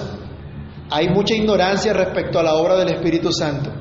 hay 0.89 1.07
mucha 1.07 1.33
ignorancia 1.33 1.93
respecto 1.93 2.37
a 2.37 2.43
la 2.43 2.55
obra 2.55 2.75
del 2.79 2.89
Espíritu 2.89 3.31
Santo. 3.31 3.71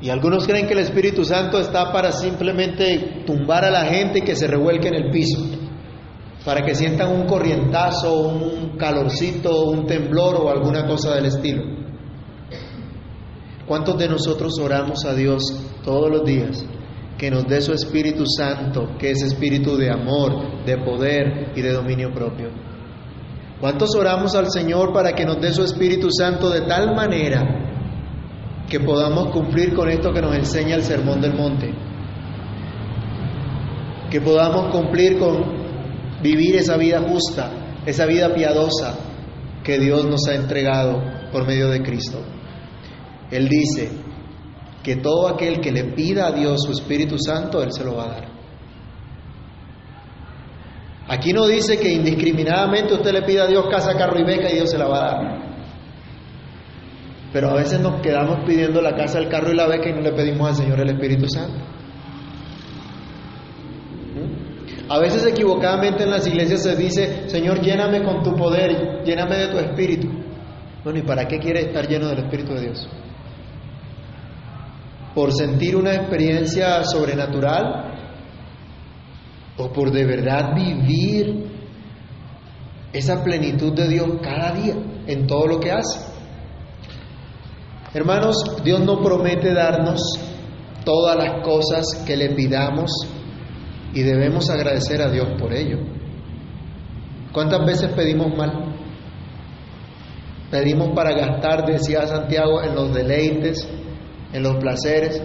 Y 0.00 0.08
algunos 0.08 0.46
creen 0.46 0.68
que 0.68 0.74
el 0.74 0.78
Espíritu 0.78 1.24
Santo 1.24 1.58
está 1.58 1.90
para 1.92 2.12
simplemente 2.12 3.24
tumbar 3.26 3.64
a 3.64 3.72
la 3.72 3.86
gente 3.86 4.20
y 4.20 4.22
que 4.22 4.36
se 4.36 4.46
revuelque 4.46 4.86
en 4.86 4.94
el 4.94 5.10
piso, 5.10 5.40
para 6.44 6.64
que 6.64 6.76
sientan 6.76 7.10
un 7.10 7.26
corrientazo, 7.26 8.28
un 8.28 8.76
calorcito, 8.76 9.64
un 9.64 9.84
temblor 9.84 10.36
o 10.36 10.48
alguna 10.48 10.86
cosa 10.86 11.16
del 11.16 11.26
estilo. 11.26 11.64
¿Cuántos 13.66 13.98
de 13.98 14.08
nosotros 14.08 14.56
oramos 14.60 15.04
a 15.06 15.14
Dios 15.14 15.42
todos 15.82 16.08
los 16.08 16.24
días 16.24 16.64
que 17.18 17.32
nos 17.32 17.48
dé 17.48 17.60
su 17.60 17.72
Espíritu 17.72 18.22
Santo, 18.26 18.96
que 18.96 19.10
es 19.10 19.22
espíritu 19.22 19.76
de 19.76 19.90
amor, 19.90 20.64
de 20.64 20.78
poder 20.78 21.50
y 21.56 21.62
de 21.62 21.72
dominio 21.72 22.12
propio? 22.14 22.73
¿Cuántos 23.60 23.94
oramos 23.94 24.34
al 24.34 24.50
Señor 24.50 24.92
para 24.92 25.12
que 25.12 25.24
nos 25.24 25.40
dé 25.40 25.52
su 25.52 25.62
Espíritu 25.62 26.08
Santo 26.10 26.50
de 26.50 26.62
tal 26.62 26.94
manera 26.94 27.42
que 28.68 28.80
podamos 28.80 29.30
cumplir 29.30 29.74
con 29.74 29.88
esto 29.88 30.12
que 30.12 30.20
nos 30.20 30.34
enseña 30.34 30.74
el 30.74 30.82
Sermón 30.82 31.20
del 31.20 31.34
Monte? 31.34 31.72
Que 34.10 34.20
podamos 34.20 34.72
cumplir 34.72 35.18
con 35.18 35.64
vivir 36.22 36.56
esa 36.56 36.76
vida 36.76 37.00
justa, 37.08 37.50
esa 37.86 38.06
vida 38.06 38.34
piadosa 38.34 38.96
que 39.62 39.78
Dios 39.78 40.04
nos 40.04 40.26
ha 40.28 40.34
entregado 40.34 41.02
por 41.32 41.46
medio 41.46 41.68
de 41.70 41.82
Cristo. 41.82 42.18
Él 43.30 43.48
dice 43.48 43.90
que 44.82 44.96
todo 44.96 45.28
aquel 45.28 45.60
que 45.60 45.72
le 45.72 45.84
pida 45.94 46.26
a 46.26 46.32
Dios 46.32 46.62
su 46.62 46.72
Espíritu 46.72 47.16
Santo, 47.18 47.62
Él 47.62 47.72
se 47.72 47.84
lo 47.84 47.96
va 47.96 48.04
a 48.04 48.08
dar. 48.08 48.33
Aquí 51.14 51.32
no 51.32 51.46
dice 51.46 51.78
que 51.78 51.92
indiscriminadamente 51.92 52.92
usted 52.92 53.12
le 53.12 53.22
pida 53.22 53.44
a 53.44 53.46
Dios 53.46 53.66
casa, 53.70 53.96
carro 53.96 54.18
y 54.18 54.24
beca 54.24 54.50
y 54.50 54.56
Dios 54.56 54.68
se 54.68 54.76
la 54.76 54.88
va 54.88 54.98
a 54.98 55.12
dar. 55.12 55.44
Pero 57.32 57.50
a 57.50 57.54
veces 57.54 57.78
nos 57.78 58.00
quedamos 58.00 58.40
pidiendo 58.44 58.82
la 58.82 58.96
casa, 58.96 59.20
el 59.20 59.28
carro 59.28 59.52
y 59.52 59.54
la 59.54 59.68
beca 59.68 59.90
y 59.90 59.92
no 59.92 60.00
le 60.00 60.10
pedimos 60.10 60.48
al 60.48 60.56
Señor 60.56 60.80
el 60.80 60.90
Espíritu 60.90 61.26
Santo. 61.28 61.64
A 64.88 64.98
veces 64.98 65.24
equivocadamente 65.24 66.02
en 66.02 66.10
las 66.10 66.26
iglesias 66.26 66.64
se 66.64 66.74
dice, 66.74 67.28
Señor, 67.28 67.60
lléname 67.60 68.02
con 68.02 68.24
tu 68.24 68.34
poder, 68.34 69.04
lléname 69.04 69.36
de 69.36 69.48
tu 69.48 69.58
Espíritu. 69.58 70.08
Bueno, 70.82 70.98
¿y 70.98 71.02
para 71.02 71.28
qué 71.28 71.38
quiere 71.38 71.60
estar 71.60 71.86
lleno 71.86 72.08
del 72.08 72.24
Espíritu 72.24 72.54
de 72.54 72.60
Dios? 72.60 72.88
¿Por 75.14 75.32
sentir 75.32 75.76
una 75.76 75.94
experiencia 75.94 76.82
sobrenatural? 76.82 77.93
O 79.56 79.72
por 79.72 79.90
de 79.90 80.04
verdad 80.04 80.54
vivir 80.54 81.46
esa 82.92 83.22
plenitud 83.22 83.72
de 83.72 83.88
Dios 83.88 84.08
cada 84.22 84.52
día 84.52 84.74
en 85.06 85.26
todo 85.26 85.46
lo 85.46 85.60
que 85.60 85.72
hace. 85.72 86.00
Hermanos, 87.92 88.36
Dios 88.64 88.80
no 88.80 89.02
promete 89.02 89.52
darnos 89.52 90.00
todas 90.84 91.16
las 91.16 91.42
cosas 91.44 92.04
que 92.06 92.16
le 92.16 92.30
pidamos 92.30 92.90
y 93.92 94.02
debemos 94.02 94.50
agradecer 94.50 95.00
a 95.00 95.10
Dios 95.10 95.28
por 95.38 95.52
ello. 95.52 95.78
¿Cuántas 97.32 97.64
veces 97.64 97.92
pedimos 97.94 98.36
mal? 98.36 98.76
Pedimos 100.50 100.90
para 100.94 101.12
gastar, 101.12 101.64
decía 101.66 102.06
Santiago, 102.06 102.62
en 102.62 102.74
los 102.74 102.94
deleites, 102.94 103.66
en 104.32 104.42
los 104.42 104.56
placeres, 104.56 105.20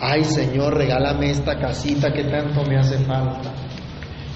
Ay 0.00 0.24
Señor, 0.24 0.74
regálame 0.74 1.30
esta 1.30 1.58
casita 1.58 2.12
que 2.12 2.24
tanto 2.24 2.62
me 2.64 2.78
hace 2.78 2.98
falta. 3.04 3.52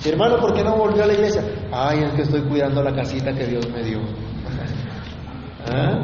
Hermano, 0.05 0.39
¿por 0.39 0.55
qué 0.55 0.65
no 0.65 0.77
volvió 0.77 1.05
a 1.05 1.07
la 1.07 1.13
iglesia? 1.13 1.43
Ay, 1.71 2.03
es 2.05 2.13
que 2.15 2.23
estoy 2.23 2.43
cuidando 2.43 2.83
la 2.83 2.95
casita 2.95 3.33
que 3.33 3.47
Dios 3.47 3.69
me 3.71 3.83
dio. 3.83 4.01
¿Ah? 5.67 5.99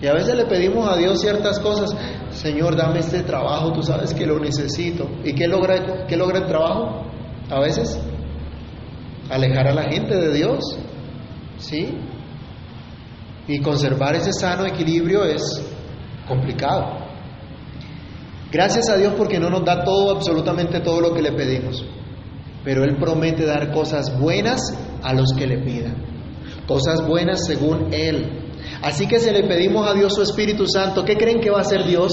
Y 0.00 0.06
a 0.06 0.14
veces 0.14 0.34
le 0.36 0.46
pedimos 0.46 0.88
a 0.88 0.96
Dios 0.96 1.20
ciertas 1.20 1.58
cosas. 1.58 1.94
Señor, 2.30 2.76
dame 2.76 3.00
este 3.00 3.22
trabajo, 3.22 3.72
tú 3.72 3.82
sabes 3.82 4.14
que 4.14 4.24
lo 4.24 4.38
necesito. 4.38 5.10
¿Y 5.24 5.34
qué 5.34 5.48
logra, 5.48 6.06
qué 6.06 6.16
logra 6.16 6.38
el 6.38 6.46
trabajo? 6.46 7.10
a 7.50 7.60
veces 7.60 8.00
alejar 9.28 9.68
a 9.68 9.74
la 9.74 9.90
gente 9.90 10.14
de 10.14 10.32
Dios, 10.32 10.78
¿sí? 11.58 11.98
Y 13.48 13.60
conservar 13.60 14.14
ese 14.14 14.32
sano 14.32 14.64
equilibrio 14.66 15.24
es 15.24 15.42
complicado. 16.28 16.99
Gracias 18.50 18.88
a 18.88 18.96
Dios 18.96 19.14
porque 19.16 19.38
no 19.38 19.48
nos 19.48 19.64
da 19.64 19.84
todo, 19.84 20.16
absolutamente 20.16 20.80
todo 20.80 21.00
lo 21.00 21.14
que 21.14 21.22
le 21.22 21.32
pedimos, 21.32 21.84
pero 22.64 22.82
Él 22.82 22.96
promete 22.98 23.46
dar 23.46 23.72
cosas 23.72 24.18
buenas 24.18 24.60
a 25.02 25.14
los 25.14 25.32
que 25.36 25.46
le 25.46 25.58
pidan, 25.58 25.94
cosas 26.66 27.06
buenas 27.06 27.46
según 27.46 27.92
Él. 27.92 28.50
Así 28.82 29.06
que 29.06 29.20
si 29.20 29.30
le 29.30 29.44
pedimos 29.44 29.88
a 29.88 29.94
Dios 29.94 30.14
su 30.14 30.22
Espíritu 30.22 30.66
Santo, 30.66 31.04
¿qué 31.04 31.16
creen 31.16 31.40
que 31.40 31.50
va 31.50 31.58
a 31.58 31.62
hacer 31.62 31.84
Dios? 31.84 32.12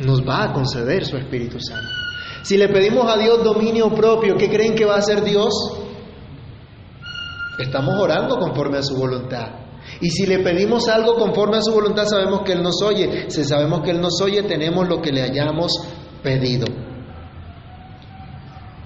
Nos 0.00 0.26
va 0.26 0.44
a 0.44 0.52
conceder 0.52 1.04
su 1.04 1.16
Espíritu 1.16 1.58
Santo. 1.60 1.90
Si 2.42 2.56
le 2.56 2.68
pedimos 2.68 3.12
a 3.12 3.18
Dios 3.18 3.44
dominio 3.44 3.92
propio, 3.94 4.36
¿qué 4.36 4.48
creen 4.48 4.74
que 4.74 4.86
va 4.86 4.94
a 4.94 4.98
hacer 4.98 5.22
Dios? 5.22 5.52
Estamos 7.58 7.94
orando 8.00 8.38
conforme 8.38 8.78
a 8.78 8.82
su 8.82 8.96
voluntad. 8.96 9.57
Y 10.00 10.10
si 10.10 10.26
le 10.26 10.40
pedimos 10.40 10.88
algo 10.88 11.14
conforme 11.14 11.58
a 11.58 11.62
su 11.62 11.72
voluntad, 11.72 12.06
sabemos 12.06 12.42
que 12.42 12.52
Él 12.52 12.62
nos 12.62 12.82
oye. 12.82 13.30
Si 13.30 13.44
sabemos 13.44 13.82
que 13.82 13.90
Él 13.90 14.00
nos 14.00 14.20
oye, 14.22 14.42
tenemos 14.42 14.88
lo 14.88 15.00
que 15.00 15.12
le 15.12 15.22
hayamos 15.22 15.72
pedido. 16.22 16.66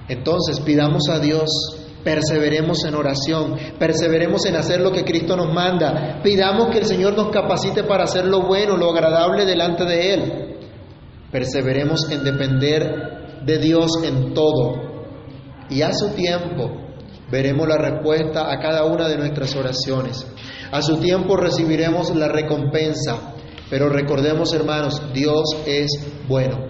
Entonces 0.09 0.61
pidamos 0.61 1.09
a 1.09 1.19
Dios, 1.19 1.49
perseveremos 2.05 2.85
en 2.85 2.95
oración, 2.95 3.57
perseveremos 3.79 4.45
en 4.47 4.57
hacer 4.57 4.81
lo 4.81 4.91
que 4.91 5.05
Cristo 5.05 5.37
nos 5.37 5.53
manda, 5.53 6.21
pidamos 6.23 6.69
que 6.71 6.79
el 6.79 6.87
Señor 6.87 7.17
nos 7.17 7.31
capacite 7.31 7.85
para 7.85 8.05
hacer 8.05 8.27
lo 8.27 8.43
bueno, 8.43 8.77
lo 8.77 8.91
agradable 8.91 9.45
delante 9.45 9.85
de 9.85 10.15
Él. 10.15 10.57
Perseveremos 11.31 12.11
en 12.11 12.25
depender 12.25 13.43
de 13.45 13.59
Dios 13.59 13.91
en 14.05 14.35
todo. 14.35 14.93
Y 15.71 15.83
a 15.83 15.93
su 15.93 16.11
tiempo 16.11 16.71
veremos 17.31 17.67
la 17.67 17.79
respuesta 17.79 18.53
a 18.53 18.59
cada 18.61 18.85
una 18.85 19.09
de 19.09 19.17
nuestras 19.17 19.57
oraciones. 19.57 20.27
A 20.73 20.81
su 20.81 20.97
tiempo 20.97 21.37
recibiremos 21.37 22.17
la 22.17 22.29
recompensa. 22.29 23.35
Pero 23.69 23.91
recordemos, 23.91 24.55
hermanos, 24.55 25.03
Dios 25.13 25.45
es 25.67 25.91
bueno. 26.27 26.67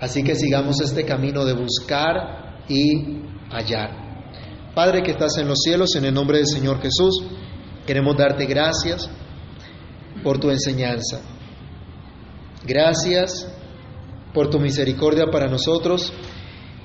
Así 0.00 0.24
que 0.24 0.34
sigamos 0.34 0.80
este 0.80 1.04
camino 1.04 1.44
de 1.44 1.52
buscar 1.52 2.64
y 2.68 3.22
hallar. 3.50 4.72
Padre 4.74 5.02
que 5.02 5.12
estás 5.12 5.38
en 5.38 5.46
los 5.46 5.60
cielos, 5.60 5.94
en 5.94 6.04
el 6.06 6.14
nombre 6.14 6.38
del 6.38 6.48
Señor 6.48 6.80
Jesús, 6.82 7.24
queremos 7.86 8.16
darte 8.16 8.44
gracias 8.46 9.08
por 10.24 10.38
tu 10.38 10.50
enseñanza. 10.50 11.20
Gracias 12.66 13.48
por 14.34 14.50
tu 14.50 14.58
misericordia 14.58 15.26
para 15.30 15.46
nosotros, 15.46 16.12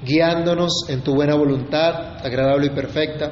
guiándonos 0.06 0.88
en 0.88 1.01
tu 1.01 1.16
buena 1.16 1.34
voluntad, 1.34 2.24
agradable 2.24 2.68
y 2.68 2.76
perfecta. 2.76 3.32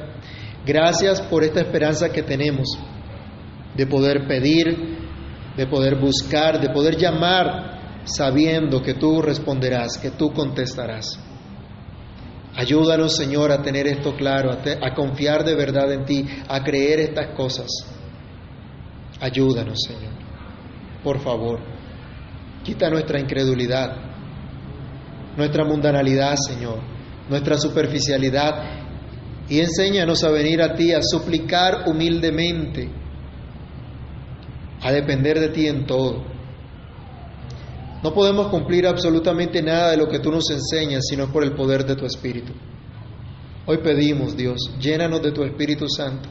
Gracias 0.66 1.22
por 1.22 1.44
esta 1.44 1.60
esperanza 1.60 2.10
que 2.10 2.22
tenemos 2.22 2.66
de 3.74 3.86
poder 3.86 4.26
pedir, 4.26 4.98
de 5.56 5.66
poder 5.66 5.96
buscar, 5.96 6.60
de 6.60 6.70
poder 6.70 6.96
llamar 6.96 7.72
sabiendo 8.04 8.82
que 8.82 8.94
tú 8.94 9.22
responderás, 9.22 9.98
que 9.98 10.10
tú 10.10 10.32
contestarás. 10.32 11.18
Ayúdanos, 12.54 13.16
Señor, 13.16 13.50
a 13.50 13.62
tener 13.62 13.86
esto 13.86 14.14
claro, 14.14 14.52
a, 14.52 14.94
confiar 14.94 15.44
de 15.44 15.54
verdad 15.54 15.90
en 15.92 16.04
ti, 16.04 16.24
a 16.48 16.62
creer 16.62 17.00
estas 17.00 17.34
cosas. 17.34 17.68
Ayúdanos, 19.20 19.78
Señor. 19.86 20.12
Por 21.02 21.20
favor, 21.20 21.60
quita 22.62 22.90
nuestra 22.90 23.18
incredulidad, 23.18 23.96
nuestra 25.36 25.64
mundanalidad, 25.64 26.34
Señor, 26.36 26.80
nuestra 27.30 27.56
superficialidad 27.56 28.82
y 29.48 29.60
enséñanos 29.60 30.22
a 30.22 30.30
venir 30.30 30.60
a 30.60 30.74
ti, 30.74 30.92
a 30.92 31.00
suplicar 31.02 31.88
humildemente, 31.88 32.90
a 34.82 34.90
depender 34.90 35.38
de 35.38 35.48
ti 35.48 35.66
en 35.66 35.86
todo. 35.86 36.24
No 38.02 38.12
podemos 38.12 38.48
cumplir 38.48 38.86
absolutamente 38.86 39.62
nada 39.62 39.92
de 39.92 39.96
lo 39.96 40.08
que 40.08 40.18
tú 40.18 40.32
nos 40.32 40.50
enseñas, 40.50 41.04
sino 41.08 41.30
por 41.30 41.44
el 41.44 41.52
poder 41.52 41.86
de 41.86 41.94
tu 41.94 42.04
Espíritu. 42.04 42.52
Hoy 43.64 43.78
pedimos, 43.78 44.36
Dios, 44.36 44.58
llénanos 44.80 45.22
de 45.22 45.30
tu 45.30 45.44
Espíritu 45.44 45.88
Santo. 45.88 46.28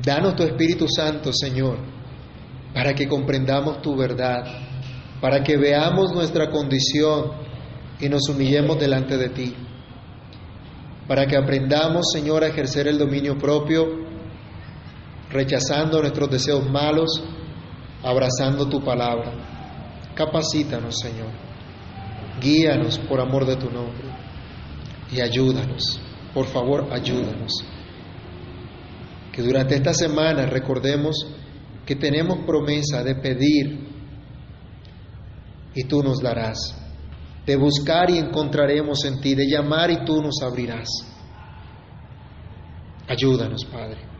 Danos 0.00 0.36
tu 0.36 0.44
Espíritu 0.44 0.86
Santo, 0.88 1.32
Señor, 1.32 1.78
para 2.72 2.94
que 2.94 3.08
comprendamos 3.08 3.82
tu 3.82 3.96
verdad, 3.96 4.44
para 5.20 5.42
que 5.42 5.56
veamos 5.56 6.12
nuestra 6.12 6.48
condición 6.48 7.32
y 8.00 8.08
nos 8.08 8.28
humillemos 8.28 8.78
delante 8.78 9.16
de 9.16 9.28
ti, 9.28 9.54
para 11.08 11.26
que 11.26 11.36
aprendamos, 11.36 12.06
Señor, 12.12 12.44
a 12.44 12.48
ejercer 12.48 12.86
el 12.86 12.98
dominio 12.98 13.36
propio, 13.38 14.11
rechazando 15.32 16.00
nuestros 16.00 16.30
deseos 16.30 16.68
malos, 16.70 17.22
abrazando 18.02 18.68
tu 18.68 18.82
palabra. 18.84 19.32
Capacítanos, 20.14 20.98
Señor. 20.98 21.30
Guíanos 22.40 22.98
por 22.98 23.20
amor 23.20 23.46
de 23.46 23.56
tu 23.56 23.70
nombre. 23.70 24.08
Y 25.10 25.20
ayúdanos. 25.20 26.00
Por 26.34 26.46
favor, 26.46 26.88
ayúdanos. 26.92 27.52
Que 29.32 29.42
durante 29.42 29.74
esta 29.76 29.94
semana 29.94 30.46
recordemos 30.46 31.16
que 31.86 31.96
tenemos 31.96 32.38
promesa 32.46 33.02
de 33.02 33.14
pedir 33.14 33.88
y 35.74 35.84
tú 35.84 36.02
nos 36.02 36.20
darás. 36.20 36.78
De 37.46 37.56
buscar 37.56 38.10
y 38.10 38.18
encontraremos 38.18 39.04
en 39.04 39.20
ti. 39.20 39.34
De 39.34 39.46
llamar 39.46 39.90
y 39.90 40.04
tú 40.04 40.20
nos 40.20 40.42
abrirás. 40.42 40.88
Ayúdanos, 43.08 43.64
Padre 43.64 44.11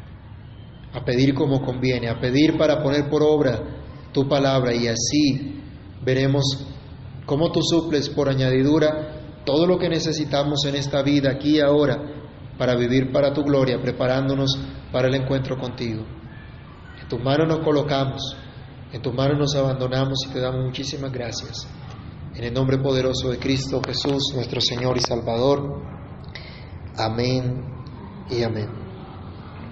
a 0.93 1.05
pedir 1.05 1.35
como 1.35 1.63
conviene, 1.63 2.09
a 2.09 2.21
pedir 2.21 2.57
para 2.59 2.83
poner 2.83 3.09
por 3.09 3.23
obra 3.23 3.61
tu 4.13 4.29
palabra 4.29 4.75
y 4.75 4.89
así 4.89 5.61
veremos 6.05 6.67
cómo 7.25 7.51
tú 7.51 7.61
suples 7.63 8.09
por 8.11 8.29
añadidura 8.29 9.13
todo 9.45 9.67
lo 9.67 9.79
que 9.79 9.89
necesitamos 9.89 10.65
en 10.67 10.77
esta 10.77 11.03
vida, 11.03 11.31
aquí 11.31 11.57
y 11.57 11.61
ahora, 11.61 11.99
para 12.59 12.77
vivir 12.77 13.11
para 13.11 13.33
tu 13.33 13.43
gloria, 13.43 13.81
preparándonos 13.81 14.57
para 14.93 15.09
el 15.09 15.15
encuentro 15.15 15.59
contigo. 15.59 16.05
En 17.01 17.09
tus 17.09 17.21
manos 17.21 17.49
nos 17.49 17.65
colocamos, 17.65 18.37
en 18.93 19.03
tus 19.03 19.15
manos 19.15 19.39
nos 19.39 19.57
abandonamos 19.57 20.19
y 20.29 20.33
te 20.33 20.41
damos 20.41 20.67
muchísimas 20.67 21.11
gracias. 21.11 21.67
En 22.35 22.45
el 22.45 22.55
nombre 22.55 22.79
poderoso 22.79 23.31
de 23.31 23.39
Cristo 23.39 23.81
Jesús, 23.85 24.33
nuestro 24.35 24.61
Señor 24.61 24.97
y 24.97 25.01
Salvador. 25.01 25.83
Amén 26.97 27.65
y 28.31 28.43
amén. 28.43 28.82